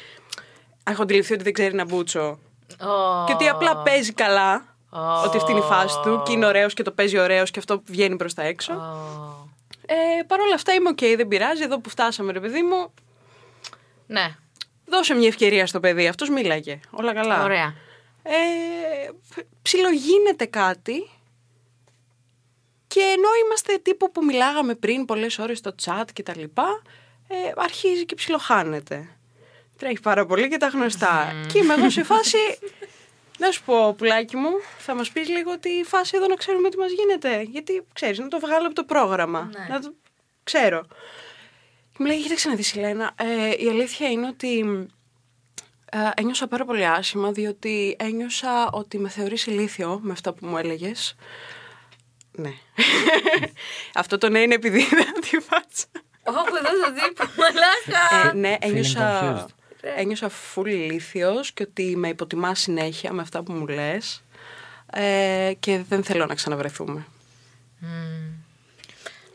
[0.84, 2.38] Έχω αντιληφθεί ότι δεν ξέρει να μπούτσο.
[2.80, 3.24] Ω.
[3.26, 4.76] Και ότι απλά παίζει καλά.
[4.90, 5.22] Ω.
[5.24, 7.82] Ότι αυτή είναι η φάση του και είναι ωραίος και το παίζει ωραίος και αυτό
[7.86, 8.72] βγαίνει προς τα έξω.
[8.72, 9.50] Ω.
[9.86, 11.62] Ε, Παρ' όλα αυτά είμαι οκ, δεν πειράζει.
[11.62, 12.92] Εδώ που φτάσαμε, ρε παιδί μου,
[14.06, 14.36] Ναι,
[14.86, 16.08] δώσε μια ευκαιρία στο παιδί.
[16.08, 16.80] Αυτός μίλαγε.
[16.90, 17.42] Όλα καλά.
[17.42, 17.74] ωραία.
[18.22, 18.32] Ε,
[19.62, 21.10] ψιλογίνεται κάτι.
[22.86, 26.82] Και ενώ είμαστε τύπου που μιλάγαμε πριν πολλές ώρες στο chat και τα λοιπά,
[27.28, 29.16] ε, αρχίζει και ψιλοχάνεται.
[29.78, 31.32] Τρέχει πάρα πολύ και τα γνωστά.
[31.52, 32.38] και είμαι εγώ σε φάση...
[33.38, 36.76] Να σου πω, πουλάκι μου, θα μας πεις λίγο τη φάση εδώ να ξέρουμε τι
[36.78, 37.42] μας γίνεται.
[37.42, 39.50] Γιατί, ξέρεις, να το βγάλω από το πρόγραμμα.
[39.58, 39.66] Ναι.
[39.74, 39.94] Να το
[40.42, 40.86] ξέρω.
[41.92, 44.86] Και μου λέει, κοίταξε να δεις, Ελένα, ε, η αλήθεια είναι ότι ε,
[46.14, 51.14] ένιωσα πάρα πολύ άσχημα, διότι ένιωσα ότι με θεωρείς ηλίθιο με αυτά που μου έλεγες.
[52.32, 52.50] Ναι.
[53.94, 55.86] Αυτό το ναι είναι επειδή είδα τη φάτσα.
[56.24, 58.28] Όχι, δεν το τύπο, μαλάκα.
[58.28, 59.88] Ε, ναι, Feeling ένιωσα, confused.
[59.96, 64.22] ένιωσα full ηλίθιος και ότι με υποτιμά συνέχεια με αυτά που μου λες
[64.92, 67.06] ε, και δεν θέλω να ξαναβρεθούμε.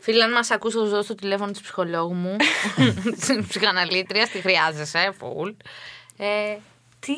[0.00, 2.36] Φίλε, αν μας ακούς, θα σου δώσω το τηλέφωνο της ψυχολόγου μου.
[3.18, 5.54] της ψυχαναλήτριας, τη χρειάζεσαι, full.
[6.18, 6.56] Ε,
[7.00, 7.14] τι;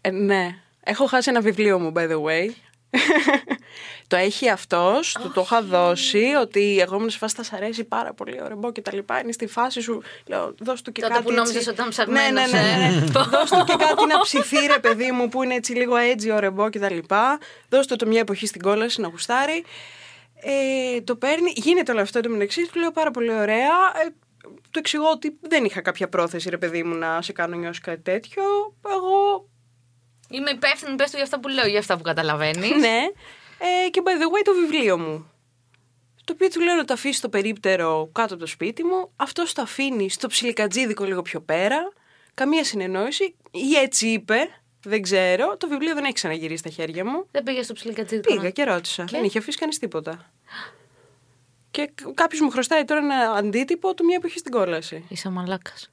[0.00, 0.54] Ε, ναι.
[0.84, 2.48] Έχω χάσει ένα βιβλίο μου, by the way.
[4.08, 7.84] το έχει αυτός, του το είχα δώσει, ότι εγώ ήμουν σε φάση θα σ' αρέσει
[7.84, 9.20] πάρα πολύ ο ρεμπό και τα λοιπά.
[9.20, 11.68] Είναι στη φάση σου, λέω, δώσ' του και Τότε κάτι που νόμιζες έτσι.
[11.68, 12.96] ότι ήταν ψαγμένος, Ναι, ναι, ναι, ναι.
[12.96, 13.24] ε.
[13.36, 16.38] δώσ' του και κάτι να ψηθεί ρε παιδί μου που είναι έτσι λίγο έτσι ο
[16.38, 17.38] ρεμπό και τα λοιπά.
[17.68, 19.64] Δώσ' του το μια εποχή στην κόλαση να γουστάρει.
[20.42, 23.74] Ε, το παίρνει, γίνεται όλο αυτό εντωμεταξύ, του λέω πάρα πολύ ωραία.
[24.04, 24.08] Ε,
[24.70, 28.00] του εξηγώ ότι δεν είχα κάποια πρόθεση, ρε παιδί μου, να σε κάνω νιώσει κάτι
[28.00, 28.42] τέτοιο.
[28.86, 29.48] Εγώ,
[30.30, 32.70] Είμαι υπεύθυνη, πες του για αυτά που λέω, για αυτά που καταλαβαίνεις.
[32.86, 32.98] ναι.
[33.58, 35.30] Ε, και by the way, το βιβλίο μου.
[36.24, 39.12] Το οποίο του λέω να το αφήσει στο περίπτερο κάτω από το σπίτι μου.
[39.16, 41.92] Αυτό το αφήνει στο ψιλικατζίδικο λίγο πιο πέρα.
[42.34, 43.36] Καμία συνεννόηση.
[43.50, 44.36] Ή έτσι είπε.
[44.82, 45.56] Δεν ξέρω.
[45.56, 47.26] Το βιβλίο δεν έχει ξαναγυρίσει στα χέρια μου.
[47.30, 48.34] Δεν πήγε στο ψιλικατζίδικο.
[48.34, 49.04] Πήγα και ρώτησα.
[49.04, 50.32] Δεν είχε αφήσει κανείς τίποτα.
[51.70, 55.04] Και κάποιος μου χρωστάει τώρα ένα αντίτυπο του μία που είχε στην κόλαση.
[55.08, 55.90] Είσαι μαλάκας.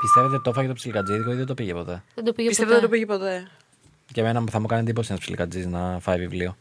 [0.00, 2.68] Πιστεύετε ότι το έφαγε το ψιλικατζίδικο ή δεν το πήγε ποτέ; Δεν το πήγε Πιστεύω
[2.70, 2.80] ποτέ.
[2.80, 3.48] δεν το πήγε ποτέ.
[4.12, 6.56] Και εμένα θα μου κάνει εντύπωση ένα ψιλικατζή να φάει βιβλίο.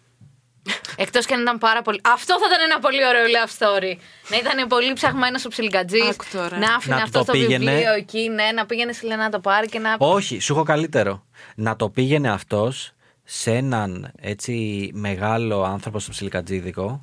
[0.95, 2.02] Εκτός και αν ήταν πάρα πολύ.
[2.04, 3.95] Αυτό θα ήταν ένα πολύ ωραίο love story.
[4.30, 6.00] Να ήταν πολύ ψαχμένο ο ψιλικατζή.
[6.10, 6.58] Άκου τώρα.
[6.58, 7.71] Να άφηνε Να αυτό το το πήγαινε.
[7.71, 9.95] βιβλίο εκεί, ναι, να πήγαινε στη Λένα να το πάρει και να.
[9.97, 11.23] Όχι, σου έχω καλύτερο.
[11.56, 12.91] Να το πήγαινε αυτός
[13.29, 17.01] σε έναν έτσι μεγάλο άνθρωπο στο ψιλικατζίδικο.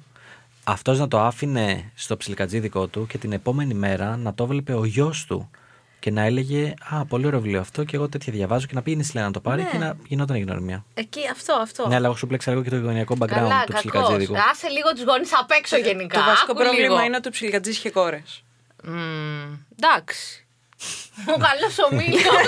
[0.65, 4.85] Αυτός να το άφηνε στο ψιλικατζίδικο του και την επόμενη μέρα να το βλέπε ο
[4.85, 5.51] γιος του.
[5.99, 7.85] Και να έλεγε Α, πολύ ωραίο βιβλίο αυτό.
[7.85, 8.67] Και εγώ τέτοια διαβάζω.
[8.67, 9.69] Και να πήγαινε στη Λένα να το πάρει Ναι.
[9.71, 10.85] και να γινόταν η γνωριμία.
[10.95, 11.89] Εκεί, αυτό, αυτό.
[11.89, 13.75] Ναι, αλλά εγώ σου πλέξα λίγο και το οικογενειακό background Καλά, του κακός.
[13.75, 14.35] ψιλικατζίδικου.
[14.51, 16.19] Άσε λίγο τους γονείς απ' έξω γενικά.
[16.19, 17.03] Το βασικό Άκου πρόβλημα λίγο.
[17.05, 18.45] είναι ότι ο ψιλικατζή είχε κόρες.
[18.85, 20.47] Μμμ, εντάξει.
[21.35, 22.31] Ο καλός ο Μίλιο.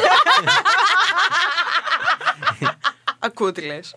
[3.18, 3.94] Ακούω τι λες.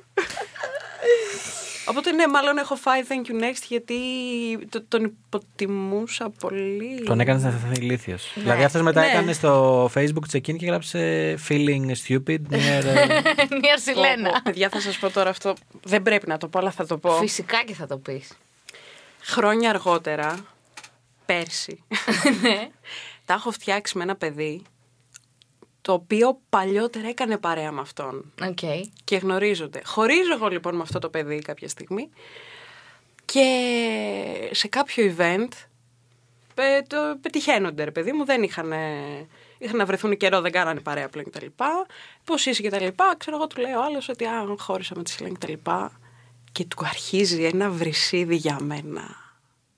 [1.86, 3.96] Οπότε ναι, μάλλον έχω φάει thank you next γιατί
[4.70, 7.04] το- τον υποτιμούσα πολύ.
[7.06, 8.32] Τον έκανες να αισθανθεί ηλίθιος.
[8.36, 9.08] Δηλαδή αυτός μετά Ναι.
[9.08, 12.84] έκανε στο facebook check-in και γράψε feeling stupid near.
[12.86, 13.06] ε,
[13.62, 14.30] Μια Πω, Σιλένα.
[14.32, 15.54] πω, Παιδιά, θα σας πω τώρα αυτό.
[15.84, 17.12] Δεν πρέπει να το πω, αλλά θα το πω.
[17.12, 18.32] Φυσικά και θα το πεις.
[19.22, 20.46] Χρόνια αργότερα,
[21.26, 21.84] πέρσι,
[22.42, 22.68] Ναι.
[23.26, 24.62] τα έχω φτιάξει με ένα παιδί
[25.90, 28.60] το οποίο παλιότερα έκανε παρέα με αυτόν Οκ.
[29.04, 29.82] και γνωρίζονται.
[29.86, 32.10] Χωρίζω εγώ λοιπόν με αυτό το παιδί κάποια στιγμή
[33.26, 35.48] και σε κάποιο event
[36.56, 38.74] ε, το πετυχαίνονται ρε παιδί μου, δεν είχαν,
[39.58, 41.46] είχαν να βρεθούν καιρό, δεν κάνανε παρέα πλέον κτλ.
[42.24, 42.88] Πώς είσαι κτλ.
[43.18, 45.54] Ξέρω εγώ του λέει ο άλλος ότι α, χώρισα με τη Σιλέν κτλ.
[46.52, 49.16] Και του αρχίζει ένα βρυσίδι για μένα.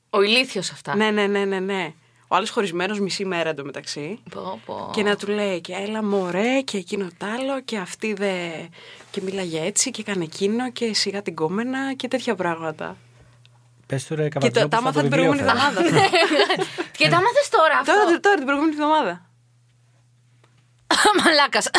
[0.10, 0.96] Ο ηλίθιος αυτά.
[0.96, 1.94] Ναι, ναι, ναι, ναι, ναι.
[2.32, 4.20] Ο άλλος χωρισμένος μισή μέρα εντωμεταξύ.
[4.30, 4.90] Πω, πω.
[4.94, 8.50] Και να του λέει και έλα μωρέ και εκείνο τ' άλλο και αυτή δε...
[9.12, 12.98] Και μίλαγε έτσι και έκανε εκείνο και σιγά την κόμενα και τέτοια πράγματα.
[13.88, 15.82] Πες του ρε Και καβατζό τα, τα άμαθα την προηγούμενη εβδομάδα.
[16.98, 19.30] Και τα μάθες τώρα αυτό; τώρα, τώρα την προηγούμενη εβδομάδα.
[21.24, 21.70] Μαλάκας.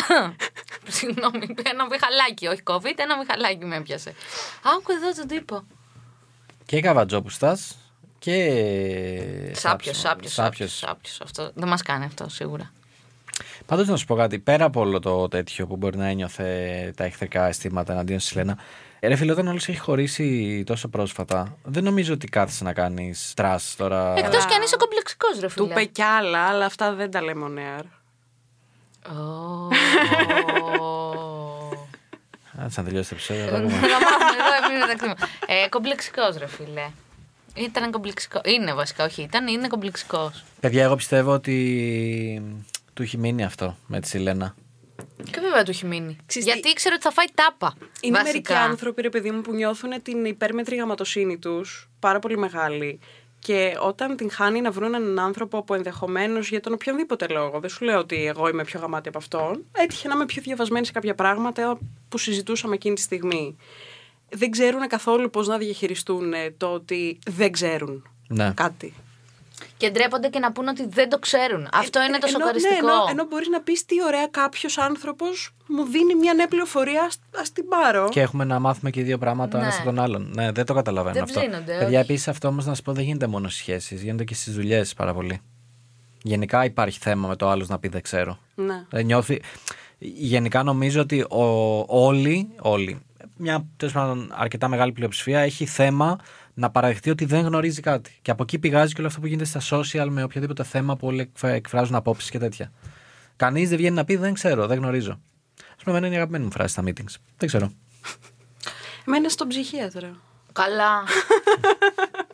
[0.97, 4.13] Συγγνώμη, ένα μιχαλάκι, όχι COVID, ένα μιχαλάκι με έπιασε.
[4.63, 5.63] Άκου εδώ τον τύπο.
[6.65, 7.57] Και καβατζόπουστα
[8.23, 9.51] και.
[9.53, 10.33] Σάπιος, σάπιος, σάπιος.
[10.33, 10.71] Σάπιος.
[10.77, 11.21] σάπιος.
[11.23, 12.71] Αυτό δεν μας κάνει αυτό σίγουρα.
[13.65, 17.03] Πάντως να σου πω κάτι, πέρα από όλο το τέτοιο που μπορεί να ένιωθε τα
[17.03, 18.57] εχθρικά αισθήματα εναντίον στη Λένα,
[18.99, 23.33] ε, ρε φίλε, όταν όλος έχει χωρίσει τόσο πρόσφατα, δεν νομίζω ότι κάθεσαι να κάνεις
[23.35, 24.13] τρά τώρα.
[24.17, 25.65] Εκτός κι αν είσαι κομπλεξικός, ρε Του φίλε.
[25.65, 27.83] είπε κι άλλα, αλλά αυτά δεν τα λέμε on air.
[29.15, 29.67] Ω.
[32.57, 33.43] Κάτσε να τελειώσει το επεισόδιο.
[33.45, 33.73] θα Θα πούμε.
[33.73, 35.29] μάθουμε εδώ, εμείς μεταξύ μας.
[35.47, 36.85] Ε, κομπλεξικός, ρε φίλε.
[37.55, 38.41] Ήταν κομπλεξικό.
[38.45, 40.43] Είναι βασικά, όχι ήταν, είναι κομπλεξικός.
[40.59, 41.55] Παιδιά, εγώ πιστεύω ότι
[42.93, 44.55] του έχει μείνει αυτό με τη Σιλένα.
[45.31, 46.17] Και βέβαια του έχει μείνει.
[46.25, 47.73] Ξέρεις τι- Γιατί ήξερε ότι θα φάει τάπα.
[48.01, 48.31] Είναι βασικά.
[48.53, 52.99] μερικοί άνθρωποι, ρε παιδί μου, που νιώθουν την υπέρμετρη γαματοσύνη τους πάρα πολύ μεγάλη.
[53.39, 57.69] Και όταν την χάνει να βρουν έναν άνθρωπο που ενδεχομένως για τον οποιονδήποτε λόγο, δεν
[57.69, 60.91] σου λέω ότι εγώ είμαι πιο γαμάτη από αυτόν, έτυχε να είμαι πιο διαβασμένη σε
[60.91, 61.77] κάποια πράγματα
[62.09, 63.57] που συζητούσαμε εκείνη τη στιγμή.
[64.33, 68.51] Δεν ξέρουν καθόλου πώς να διαχειριστούν ε, το ότι δεν ξέρουν Ναι.
[68.55, 68.93] κάτι.
[69.77, 71.67] Και ντρέπονται και να πούνε ότι δεν το ξέρουν.
[71.73, 72.73] Αυτό είναι το Ε, ενώ, σοκαριστικό.
[72.85, 77.01] Ναι, ενώ, ενώ μπορείς να πεις τι ωραία κάποιος άνθρωπος μου δίνει μια νέα πληροφορία,
[77.03, 78.09] α την πάρω.
[78.09, 79.63] Και έχουμε να μάθουμε και οι δύο πράγματα Ναι.
[79.63, 80.31] ένα από τον άλλον.
[80.35, 81.39] Ναι, δεν το καταλαβαίνω Δεν αυτό.
[81.39, 82.09] ψήνονται, Παιδιά, όχι.
[82.09, 84.93] επίσης αυτό όμως να σου πω δεν γίνεται μόνο στις σχέσεις, γίνεται και στις δουλειές
[84.93, 85.41] πάρα πολύ.
[86.23, 88.37] Γενικά υπάρχει θέμα με το άλλος να πει δεν ξέρω.
[88.55, 88.85] Ναι.
[88.89, 89.41] Δεν νιώθει.
[89.99, 91.43] Γενικά νομίζω ότι ο,
[91.87, 93.01] όλοι, όλοι,
[93.37, 96.19] μια τέλος πάντων αρκετά μεγάλη πλειοψηφία έχει θέμα
[96.53, 98.19] να παραδεχτεί ότι δεν γνωρίζει κάτι.
[98.21, 101.07] Και από εκεί πηγάζει και όλο αυτό που γίνεται στα social με οποιοδήποτε θέμα που
[101.07, 102.71] όλοι εκφ- εκφράζουν απόψεις και τέτοια.
[103.35, 105.11] Κανείς δεν βγαίνει να πει δεν ξέρω, δεν γνωρίζω.
[105.11, 107.15] Α πούμε, εμένα είναι η αγαπημένη μου φράση στα meetings.
[107.37, 107.71] Δεν ξέρω.
[109.07, 110.15] Εμένα στον ψυχίατρο.
[110.51, 110.91] Καλά.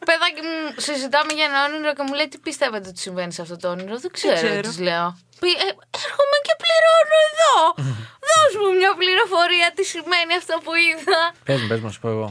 [0.10, 3.56] Παιδάκι μου, συζητάμε για ένα όνειρο και μου λέει τι πιστεύετε ότι συμβαίνει σε αυτό
[3.62, 4.62] το όνειρο; Δεν ξέρω, ξέρω.
[4.68, 5.08] της λέω.
[5.42, 5.70] Πει- ε,
[6.06, 7.54] έρχομαι και πληρώνω εδώ.
[8.30, 11.20] Δώσ' μου μια πληροφορία τι σημαίνει αυτό που είδα.
[11.48, 12.28] Πες μου, πες μου, να σου πω εγώ.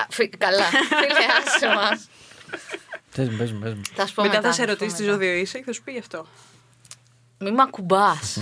[0.00, 0.64] Α, φι- καλά,
[1.00, 1.98] φίλε, άσε μας.
[3.14, 3.82] Πες μου, πες μου, πες μου.
[3.98, 5.12] Θα σου πω μετά, μετά, θα σε σου πω ρωτήσει τι μετά.
[5.12, 6.26] ζώδιο είσαι και θα σου πει γι' αυτό.
[7.38, 8.38] Μη με ακουμπάς.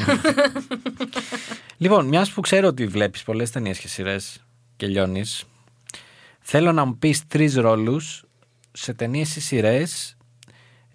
[1.76, 4.42] Λοιπόν, μιας που ξέρω ότι βλέπεις πολλές ταινίες και σειρές
[4.76, 5.44] και λιώνεις,
[6.44, 8.24] Θέλω να μου πεις τρεις ρόλους
[8.72, 10.16] σε ταινίες ή σειρές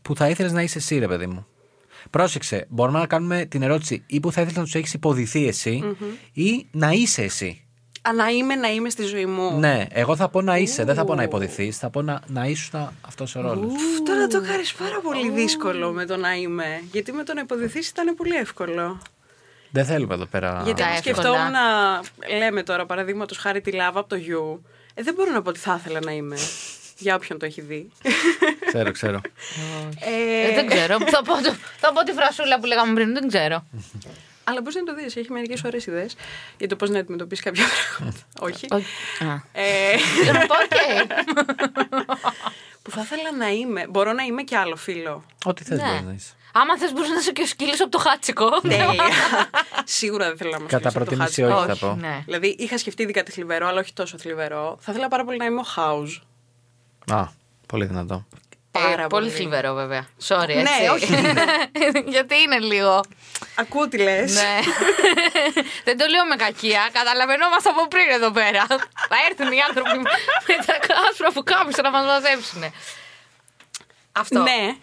[0.02, 1.46] που θα ήθελες να είσαι εσύ, ρε παιδί μου.
[2.10, 5.96] Πρόσεξε, μπορούμε να κάνουμε την ερώτηση ή που θα ήθελες να τους έχεις υποδηθεί εσύ
[6.34, 7.62] ή να είσαι εσύ.
[8.02, 9.60] Α, να είμαι, να είμαι στη ζωή μου.
[9.60, 11.78] Ναι, εγώ θα πω να είσαι, δεν θα πω να υποδηθείς.
[11.78, 13.72] Θα πω να, να ήσουν αυτός ο ρόλος.
[13.74, 16.82] Ουφ, τώρα το κάνει πάρα πολύ δύσκολο με το να είμαι.
[16.92, 19.02] Γιατί με το να υποδηθείς ήταν πολύ εύκολο.
[19.72, 20.62] Δεν θέλουμε εδώ πέρα.
[20.66, 21.16] Γιατί Τα αν εύκολα.
[21.16, 24.64] σκεφτόμουν να λέμε τώρα παραδείγματος χάρη τη Love από το You,
[24.94, 26.36] ε, δεν μπορώ να πω ότι θα ήθελα να είμαι.
[26.98, 27.92] Για όποιον το έχει δει.
[28.68, 29.22] Ξέρω, ξέρω.
[30.00, 30.98] Ε, Ε, δεν ξέρω.
[31.00, 33.64] θα, πω, το- θα πω τη φρασούλα που λέγαμε πριν, δεν ξέρω.
[34.44, 36.16] Αλλά μπορείς να το δεις, έχει μερικές ωραίες ιδέες
[36.58, 37.64] για το πώς να αντιμετωπίσεις κάποια
[37.98, 38.20] πράγματα.
[38.40, 38.66] Όχι.
[38.72, 38.86] Όχι.
[39.24, 39.42] Α.
[39.52, 39.96] Ε,
[40.34, 40.78] Να πω, οκ.
[42.82, 43.86] που θα ήθελα να είμαι.
[43.90, 45.24] Μπορώ να είμαι και άλλο φίλο.
[45.46, 45.88] Ό,τι θες Ναι.
[45.88, 46.32] μπορείς να είσαι.
[46.54, 48.50] Άμα θες, μπορείς να είσαι και ο σκύλος από το χάτσικο.
[48.62, 48.94] Τέλεια.
[49.84, 51.72] Σίγουρα δεν θέλω να είμαι Κατά σκύλος από το προτίμηση χάτσικο.
[51.72, 51.96] όχι, θα πω.
[51.96, 52.22] ναι.
[52.26, 54.78] Δηλαδή είχα σκεφτεί ειδικά τη θλιβερό, αλλά όχι τόσο θλιβερό.
[54.82, 56.22] Θα ήθελα πάρα πολύ να είμαι ο House.
[57.12, 57.28] Α,
[57.68, 58.26] πολύ δυνατό.
[58.72, 59.30] Πάρα Ε, πολύ πολύ.
[59.30, 60.08] θλιβερό, βέβαια.
[60.28, 60.88] Sorry, Ναι, έτσι.
[60.94, 61.14] όχι,
[62.16, 63.04] Γιατί είναι λίγο.
[63.56, 64.34] Ακούω τι λες.
[64.34, 64.60] ναι.
[65.86, 66.90] Δεν το λέω με κακία.
[66.92, 68.66] Καταλαβαίνόμαστε από πριν εδώ πέρα.
[69.10, 70.74] Θα έρθουν οι άνθρωποι με τα
[71.10, 72.64] άσπρα που κάμισαν να μας μαζέψουν.
[74.12, 74.40] Αυτό.
[74.42, 74.76] Ναι,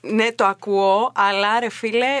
[0.00, 2.20] ναι, το ακούω, αλλά ρε φίλε,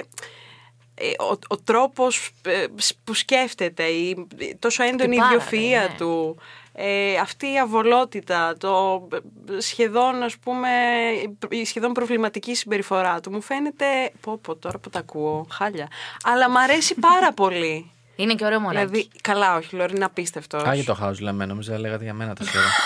[0.94, 4.26] ε, ο, ο τρόπος ε, σ- που σκέφτεται, η,
[4.58, 5.94] τόσο έντονη η πάρα, ιδιοφυΐα ναι.
[5.98, 6.38] του,
[6.82, 9.08] ε, αυτή η αβολότητα, το
[9.56, 10.68] ε, σχεδόν ας πούμε,
[11.48, 13.84] η σχεδόν προβληματική συμπεριφορά του, μου φαίνεται,
[14.20, 15.88] πω πω τώρα που τα ακούω, χάλια,
[16.24, 17.90] αλλά μ' αρέσει πάρα πολύ.
[18.16, 18.86] Είναι και ωραίο μωράκι.
[18.86, 20.62] δηλαδή, καλά όχι, Λόρι, είναι απίστευτος.
[20.62, 22.66] Α, για το house λέμε, νόμιζα λέγατε για μένα τόση ώρα.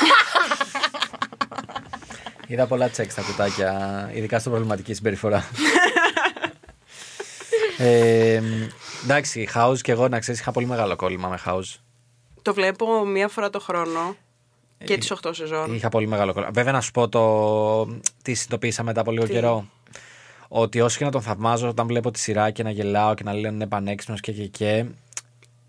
[2.47, 5.49] Είδα πολλά τσεκ στα κουτάκια, ειδικά στην προβληματική συμπεριφορά.
[7.79, 8.43] ε,
[9.05, 11.79] εντάξει, house και εγώ να ξέρεις, είχα πολύ μεγάλο κόλλημα με house.
[12.45, 14.17] Το βλέπω μία φορά το χρόνο
[14.85, 15.75] και τις 8 σεζόν.
[15.75, 16.53] Είχα πολύ μεγάλο κόλλημα.
[16.53, 17.85] Βέβαια, να σου πω το.
[18.23, 19.67] Τι συνειδητοποίησα μετά από λίγο Τι; καιρό.
[20.49, 23.33] Ότι όσο και να τον θαυμάζω όταν βλέπω τη σειρά και να γελάω και να
[23.35, 24.85] λένε είναι πανέξυπνος και και και.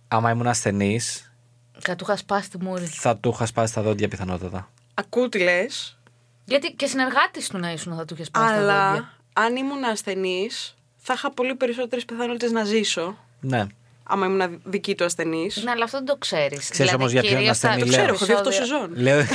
[0.08, 1.34] Άμα ήμουν ασθενής,
[1.80, 2.86] Θα του είχα σπάσει τη μούρη.
[2.86, 4.70] θα του είχα σπάσει τα δόντια πιθανότατα.
[4.94, 6.00] Ακούω τι λες,
[6.46, 8.72] Γιατί και συνεργάτης του να ήσουν θα του είχες σπάσει τα δόντια.
[8.74, 13.18] Αλλά αν ήμουν ασθενής, θα είχα πολύ περισσότερες πιθανότητες να ζήσω.
[13.40, 13.66] Ναι.
[14.08, 15.62] Άμα ήμουν δική του ασθενής.
[15.64, 16.70] Ναι, αλλά αυτό δεν το ξέρεις.
[16.70, 17.92] Ξέρεις όμως για ποιον ασθενή Το λέω.
[17.98, 18.90] ξέρω, έχω δει αυτό σεζόν.
[18.96, 19.18] Λέω,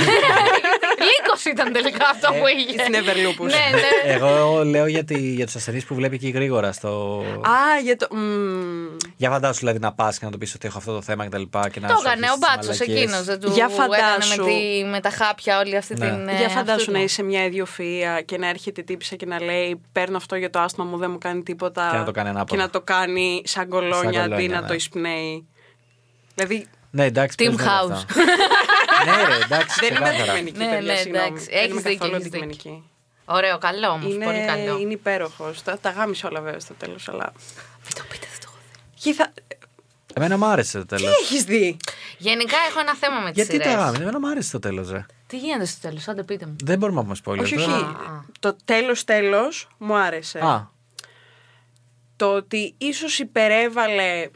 [1.08, 2.78] Λύκο ήταν τελικά αυτό που είχε.
[2.82, 3.44] Στην Everloopus.
[3.44, 4.12] ναι, ναι.
[4.14, 7.22] εγώ λέω για, τη, για τους ασθενείς που βλέπει εκεί γρήγορα στο.
[7.40, 8.06] Α, για το.
[8.10, 8.86] μμμ.
[9.16, 11.30] Για φαντάσου δηλαδή να πας και να του πεις ότι έχω αυτό το θέμα και
[11.30, 11.68] τα λοιπά.
[11.68, 13.02] Και να Το σου έκανε ο αρχίσεις τις μπάτσος μαλακίες.
[13.02, 13.24] εκείνος.
[13.24, 14.44] Δεν του Για έκανε φαντάσου.
[14.44, 16.06] με, τη, με τα χάπια όλη αυτή Ναι.
[16.08, 16.28] την.
[16.28, 17.04] ε, Για φαντάσου αυτού να του.
[17.04, 20.84] είσαι μια ιδιοφυΐα και να έρχεται τύπησα και να λέει Παίρνω αυτό για το άσθμα
[20.84, 21.88] μου, δεν μου κάνει τίποτα.
[21.90, 22.56] Και να το κάνει ανάποδα.
[22.56, 24.68] Και να το κάνει σαν κολόνια αντί κολόνια, να ναι.
[24.68, 25.46] το εισπνέει.
[26.34, 27.36] Δηλαδή Ναι, εντάξει.
[27.40, 27.90] Team πες μου House.
[27.92, 28.14] αυτά.
[29.04, 29.80] ναι, ρε, εντάξει.
[29.80, 30.32] δεν είμαι ξεκάθαρα.
[30.32, 30.58] αντικειμενική.
[30.58, 31.26] Ναι, παιδιά, ναι, συγγνώμη.
[31.26, 31.44] εντάξει.
[31.50, 32.44] Δεν Έχεις είμαι δίκιο, καθόλου έχεις δίκιο.
[32.46, 32.88] αντικειμενική.
[33.24, 34.12] Ωραίο, καλό όμως.
[34.14, 34.78] Είναι, Πολύ καλό.
[34.78, 35.62] είναι υπέροχος.
[35.62, 37.32] Τα, τα γάμισε όλα βέβαια στο τέλος, αλλά.
[37.84, 39.00] Μην το πείτε, δεν το έχω δει.
[39.00, 39.32] Και θα...
[40.14, 41.02] Εμένα μου άρεσε το τέλος.
[41.16, 41.76] Τι έχεις δει;
[42.18, 43.66] Γενικά έχω ένα θέμα με τις Γιατί σειρές.
[43.66, 45.06] τα γάμια, εμένα μου άρεσε το τέλος, ρε.
[45.26, 46.56] Τι γίνεται στο τέλος, άντε πείτε μου.
[46.64, 47.42] Δεν μπορούμε να πούμε spoiler.
[47.42, 47.66] όχι, όχι.
[47.66, 48.24] τώρα.
[48.40, 50.38] Το τέλος τέλος μου άρεσε.
[50.38, 50.66] Α,
[52.16, 54.28] Το ότι ίσως υπερέβαλε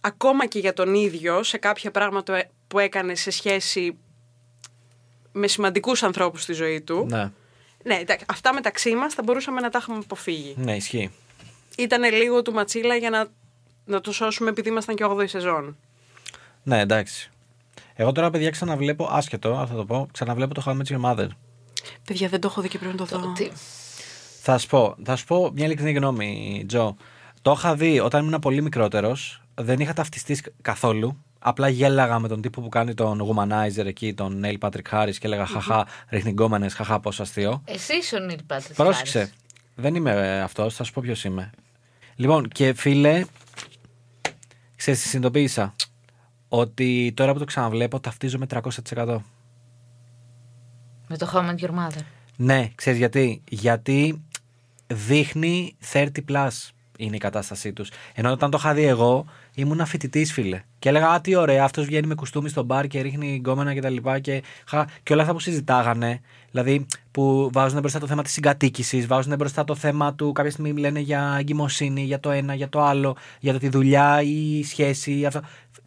[0.00, 3.96] ακόμα και για τον ίδιο σε κάποια πράγματα που έκανε σε σχέση
[5.32, 7.06] με σημαντικούς ανθρώπους στη ζωή του.
[7.10, 7.30] ναι,
[7.84, 10.54] Ναι, εντάξει, αυτά μεταξύ μας θα μπορούσαμε να τα είχαμε αποφύγει.
[10.56, 11.10] ναι, ισχύει.
[11.78, 13.26] Ήταν λίγο του ματσίλα για να,
[13.84, 15.76] να το σώσουμε επειδή ήμασταν και 8η σεζόν.
[16.62, 17.30] Ναι, εντάξει.
[17.94, 21.28] Εγώ τώρα, παιδιά, ξαναβλέπω, άσχετο, θα το πω, ξαναβλέπω το How I Met Your Mother.
[22.04, 23.32] Παιδιά, δεν το έχω δει και πρέπει να το δω.
[23.32, 23.50] Τι-
[24.42, 26.96] Θα σου πω, θα σου πω μια ειλικρινή γνώμη, Τζο.
[27.42, 29.42] Το είχα δει όταν ήμουν πολύ μικρότερος.
[29.60, 31.22] Δεν είχα ταυτιστεί καθόλου.
[31.38, 35.26] Απλά γέλαγα με τον τύπο που κάνει τον Womanizer εκεί, τον Neil Patrick Harris και
[35.26, 37.62] έλεγα Χαχά, ρίχνει γκόμενες, χαχά, πόσο αστείο.
[37.64, 38.76] Εσύ είσαι ο Νίλ Πάτρικ.
[38.76, 39.32] Πρόσεξε.
[39.74, 41.50] Δεν είμαι αυτός, θα σου πω ποιος είμαι.
[42.14, 43.24] Λοιπόν, και φίλε,
[44.76, 45.74] ξέρεις τι συνειδητοποίησα;
[46.48, 48.46] Ότι τώρα που το ξαναβλέπω ταυτίζομαι
[48.94, 49.18] 300%.
[51.08, 52.02] Με το How I Met Your Mother.
[52.36, 54.24] Ναι, ξέρεις γιατί; Γιατί
[54.86, 56.48] δείχνει 30 plus
[57.00, 57.90] είναι η κατάστασή τους.
[58.14, 60.62] Ενώ όταν το είχα δει εγώ, ήμουν φοιτητής, φίλε.
[60.78, 63.80] Και έλεγα, Α, τι ωραία, αυτός βγαίνει με κουστούμι στο μπαρ και ρίχνει γκόμενα και
[63.80, 64.18] τα λοιπά.
[64.18, 69.06] Και, χα- και όλα αυτά που συζητάγανε, δηλαδή που βάζουν μπροστά το θέμα της συγκατοίκησης,
[69.06, 70.32] βάζουν μπροστά το θέμα του.
[70.32, 74.22] Κάποια στιγμή λένε για εγκυμοσύνη, για το ένα, για το άλλο, για το τη δουλειά
[74.22, 75.18] ή η σχέση.
[75.18, 75.40] ή Αυτό.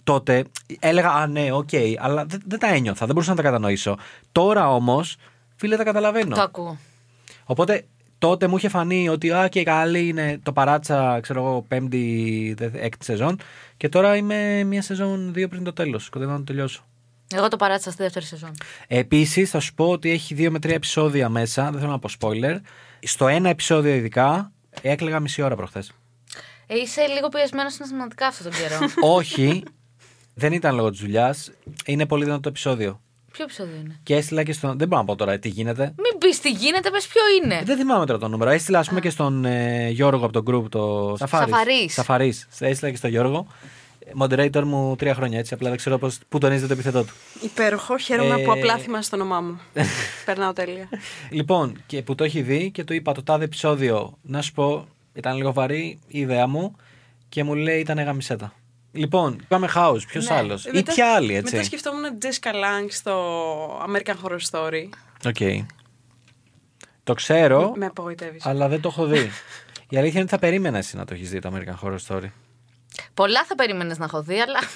[0.03, 0.43] Τότε
[0.79, 1.69] έλεγα, Α, ναι, οκ,
[1.99, 3.97] αλλά δεν, δεν τα ένιωθα, δεν μπορούσα να τα κατανοήσω.
[4.31, 5.15] Τώρα όμως,
[5.55, 6.35] φίλε, τα καταλαβαίνω.
[6.35, 6.77] Το ακούω.
[7.45, 7.85] Οπότε
[8.21, 12.69] τότε μου είχε φανεί ότι α, και καλά είναι το παράτησα, ξέρω εγώ, πέμπτη, δε-
[12.73, 13.39] έκτη σεζόν.
[13.77, 16.09] Και τώρα είμαι μία σεζόν δύο πριν το τέλος.
[16.09, 16.83] Κοντεύω να το τελειώσω.
[17.35, 18.51] Εγώ το παράτησα στη δεύτερη σεζόν.
[18.87, 21.71] Επίσης, θα σου πω ότι έχει δύο με τρία επεισόδια μέσα.
[21.71, 22.57] Δεν θέλω να πω spoiler.
[23.03, 25.91] Στο ένα επεισόδιο, ειδικά, έκλαιγα μισή ώρα προχθές.
[26.67, 28.79] Ε, είσαι λίγο πιεσμένος συναισθηματικά αυτόν τον καιρό.
[29.17, 29.63] Όχι,
[30.33, 31.51] δεν ήταν λόγω της δουλειάς.
[31.85, 33.01] Είναι πολύ δυνατό το επεισόδιο.
[33.31, 34.77] Ποιο επεισόδιο είναι; Και έστειλα και στον.
[34.77, 35.83] Δεν μπορώ να πω τώρα τι γίνεται.
[35.83, 37.61] Μην πεις τι γίνεται, πες ποιο είναι.
[37.65, 38.49] Δεν θυμάμαι τώρα το νούμερο.
[38.51, 41.15] Έστειλα, ας πούμε, και στον ε, Γιώργο από το group το.
[41.17, 41.93] Σαφαρής.
[41.93, 42.47] Σαφαρής.
[42.59, 43.47] Έστειλα και στον Γιώργο.
[44.19, 45.53] Moderator μου τρία χρόνια έτσι.
[45.53, 47.13] Απλά δεν ξέρω πώς, πού τονίζεται το επιθετό του.
[47.41, 47.97] Υπέροχο.
[47.97, 49.59] Χαίρομαι Ε, που απλά θυμάσαι το όνομά μου.
[50.25, 50.89] Περνάω τέλεια.
[51.29, 54.87] Λοιπόν, και που το έχει δει και του είπα το τάδε επεισόδιο, να σου πω,
[55.13, 56.75] ήταν λίγο βαρύ η ιδέα μου
[57.29, 58.53] και μου λέει ήταν γαμησέ τα.
[58.91, 60.35] Λοιπόν, πάμε House, ποιος Ναι.
[60.35, 61.53] άλλος; Ε, Ή μετά- ποια άλλη, έτσι.
[61.53, 64.89] Μετά σκεφτόμουν Jessica Lange στο American Horror Story.
[65.25, 65.65] Ok.
[67.03, 68.45] Το ξέρω, Με απογοητεύεις.
[68.45, 69.29] αλλά δεν το έχω δει.
[69.89, 72.29] Η αλήθεια είναι ότι θα περίμενα εσύ να το έχεις δει το American Horror Story.
[73.13, 74.59] Πολλά θα περίμενες να έχω δει, αλλά.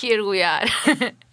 [0.00, 0.68] Here we are.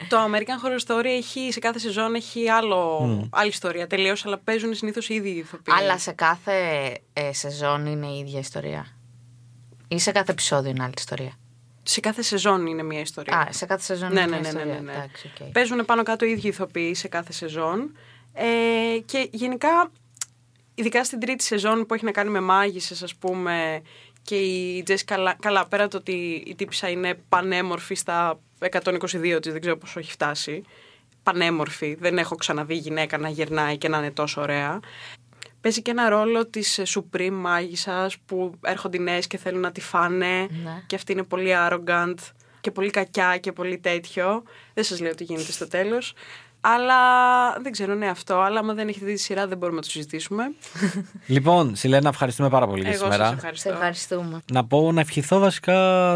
[0.07, 2.99] Το American Horror Story έχει, σε κάθε σεζόν έχει άλλο,
[3.31, 5.73] άλλη ιστορία τελείως, αλλά παίζουν συνήθως οι ίδιοι ηθοποιοί.
[5.79, 8.85] αλλά σε κάθε ε, σεζόν είναι η ίδια ιστορία.
[9.93, 11.32] Ή σε κάθε επεισόδιο είναι άλλη ιστορία.
[11.84, 13.38] Σε κάθε σεζόν είναι μια ιστορία.
[13.38, 14.82] Α, σε κάθε σεζόν ναι, είναι ναι, μια ναι, ναι, ιστορία.
[14.82, 14.97] ναι, ναι.
[14.97, 15.51] Εντάξει, οκ.
[15.51, 17.97] Παίζουν πάνω κάτω οι ίδιοι ηθοποιοί σε κάθε σεζόν.
[18.34, 19.91] Ε, και γενικά,
[20.75, 23.82] ειδικά στην τρίτη σεζόν που έχει να κάνει με μάγισσες, ας πούμε,
[24.21, 29.51] και η Τζέσικα καλά, καλά, πέρα το ότι η τύπησα είναι πανέμορφη στα 122 της,
[29.51, 30.63] δεν ξέρω πόσο έχει φτάσει.
[31.23, 34.79] Πανέμορφη, δεν έχω ξαναδεί γυναίκα να γερνάει και να είναι τόσο ωραία.
[35.63, 39.71] Παίζει και ένα ρόλο της ε, Supreme μάγισσας που έρχονται οι νέες και θέλουν να
[39.71, 40.84] τη φάνε Ναι.
[40.88, 42.13] και αυτή είναι πολύ arrogant
[42.62, 44.43] και πολύ κακιά και πολύ τέτοιο.
[44.73, 46.13] Δεν σας λέω τι γίνεται στο τέλος.
[46.65, 46.95] Αλλά
[47.62, 48.39] δεν ξέρω, ναι αυτό.
[48.39, 50.43] Αλλά άμα δεν έχετε δει τη σειρά δεν μπορούμε να το συζητήσουμε.
[51.28, 53.17] λοιπόν, Σιλένα, ευχαριστούμε πάρα πολύ για Εγώ σήμερα.
[53.23, 53.69] σας Σε ευχαριστώ.
[53.69, 54.41] ευχαριστούμε.
[54.52, 55.73] Να πω να ευχηθώ βασικά,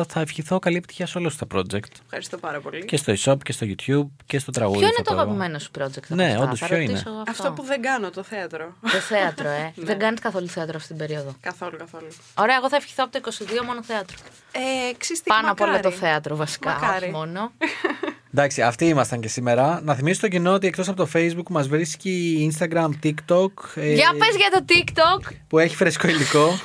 [0.10, 1.92] θα ευχηθώ καλή επιτυχία σε όλο το project.
[2.04, 2.86] Ευχαριστώ πάρα πολύ.
[2.86, 4.78] Και στο e-shop και στο YouTube και στο τραγούδι.
[4.80, 7.10] Ποιο είναι θα το αγαπημένο σου project, από Ναι, αυτά; όντως, Θα ποιο είναι; ρωτήσω
[7.10, 8.74] εγώ Αυτό που δεν κάνω, το θέατρο.
[8.82, 9.72] Το θέατρο, ε.
[9.76, 9.86] Ναι.
[9.86, 12.08] Δεν κάνει καθόλου θέατρο αυτή την περίοδο; καθόλου, καθόλου.
[12.38, 13.32] Ωραία, εγώ θα ευχηθώ από το
[13.62, 14.16] 22 μόνο θέατρο.
[14.52, 15.94] Ε, ξέρεις τι, Πάνω απ' όλα μακάρι.
[15.94, 17.04] το θέατρο βασικά, Μακάρι.
[17.06, 17.52] όχι μόνο.
[18.40, 19.82] Εντάξει, αυτοί ήμασταν και σήμερα.
[19.84, 23.52] Να θυμίσω στο κοινό ότι εκτός από το Facebook μας βρίσκει Instagram, TikTok.
[23.76, 25.32] ε, Για πες για το TikTok.
[25.48, 26.60] Που έχει φρεσκό υλικό.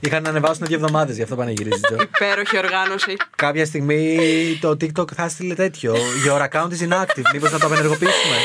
[0.00, 1.80] Είχαν να ανεβάσουν δύο εβδομάδες, γι' αυτό πανηγυρίζει.
[1.80, 1.96] Τζο.
[2.02, 3.16] Υπέροχη οργάνωση.
[3.36, 4.18] Κάποια στιγμή
[4.60, 5.94] το TikTok θα στείλει τέτοιο.
[6.26, 7.22] Your account is inactive.
[7.32, 8.36] Μήπως να το απενεργοποιήσουμε;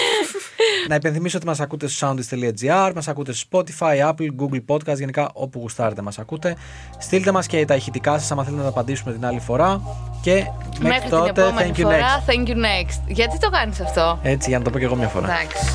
[0.87, 5.29] Να υπενθυμίσω ότι μας ακούτε στο soundist.gr, μας ακούτε στο Spotify, Apple, Google Podcast, γενικά
[5.33, 6.55] όπου γουστάρετε μας ακούτε.
[6.97, 9.81] Στείλτε μας και τα ηχητικά σας, άμα θέλετε να τα απαντήσουμε την άλλη φορά.
[10.21, 12.29] Και μέχρι, Μέχρι την τότε, επόμενη thank you φορά, next.
[12.29, 13.01] thank you next.
[13.07, 15.25] Γιατί το κάνεις αυτό; Έτσι, για να το πω και εγώ μια φορά.
[15.25, 15.65] Εντάξει.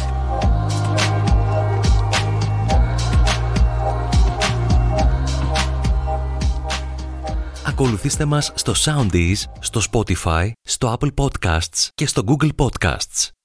[7.66, 13.37] Ακολουθήστε μας στο Soundees, στο Spotify, στο Apple Podcasts και στο Google Podcasts.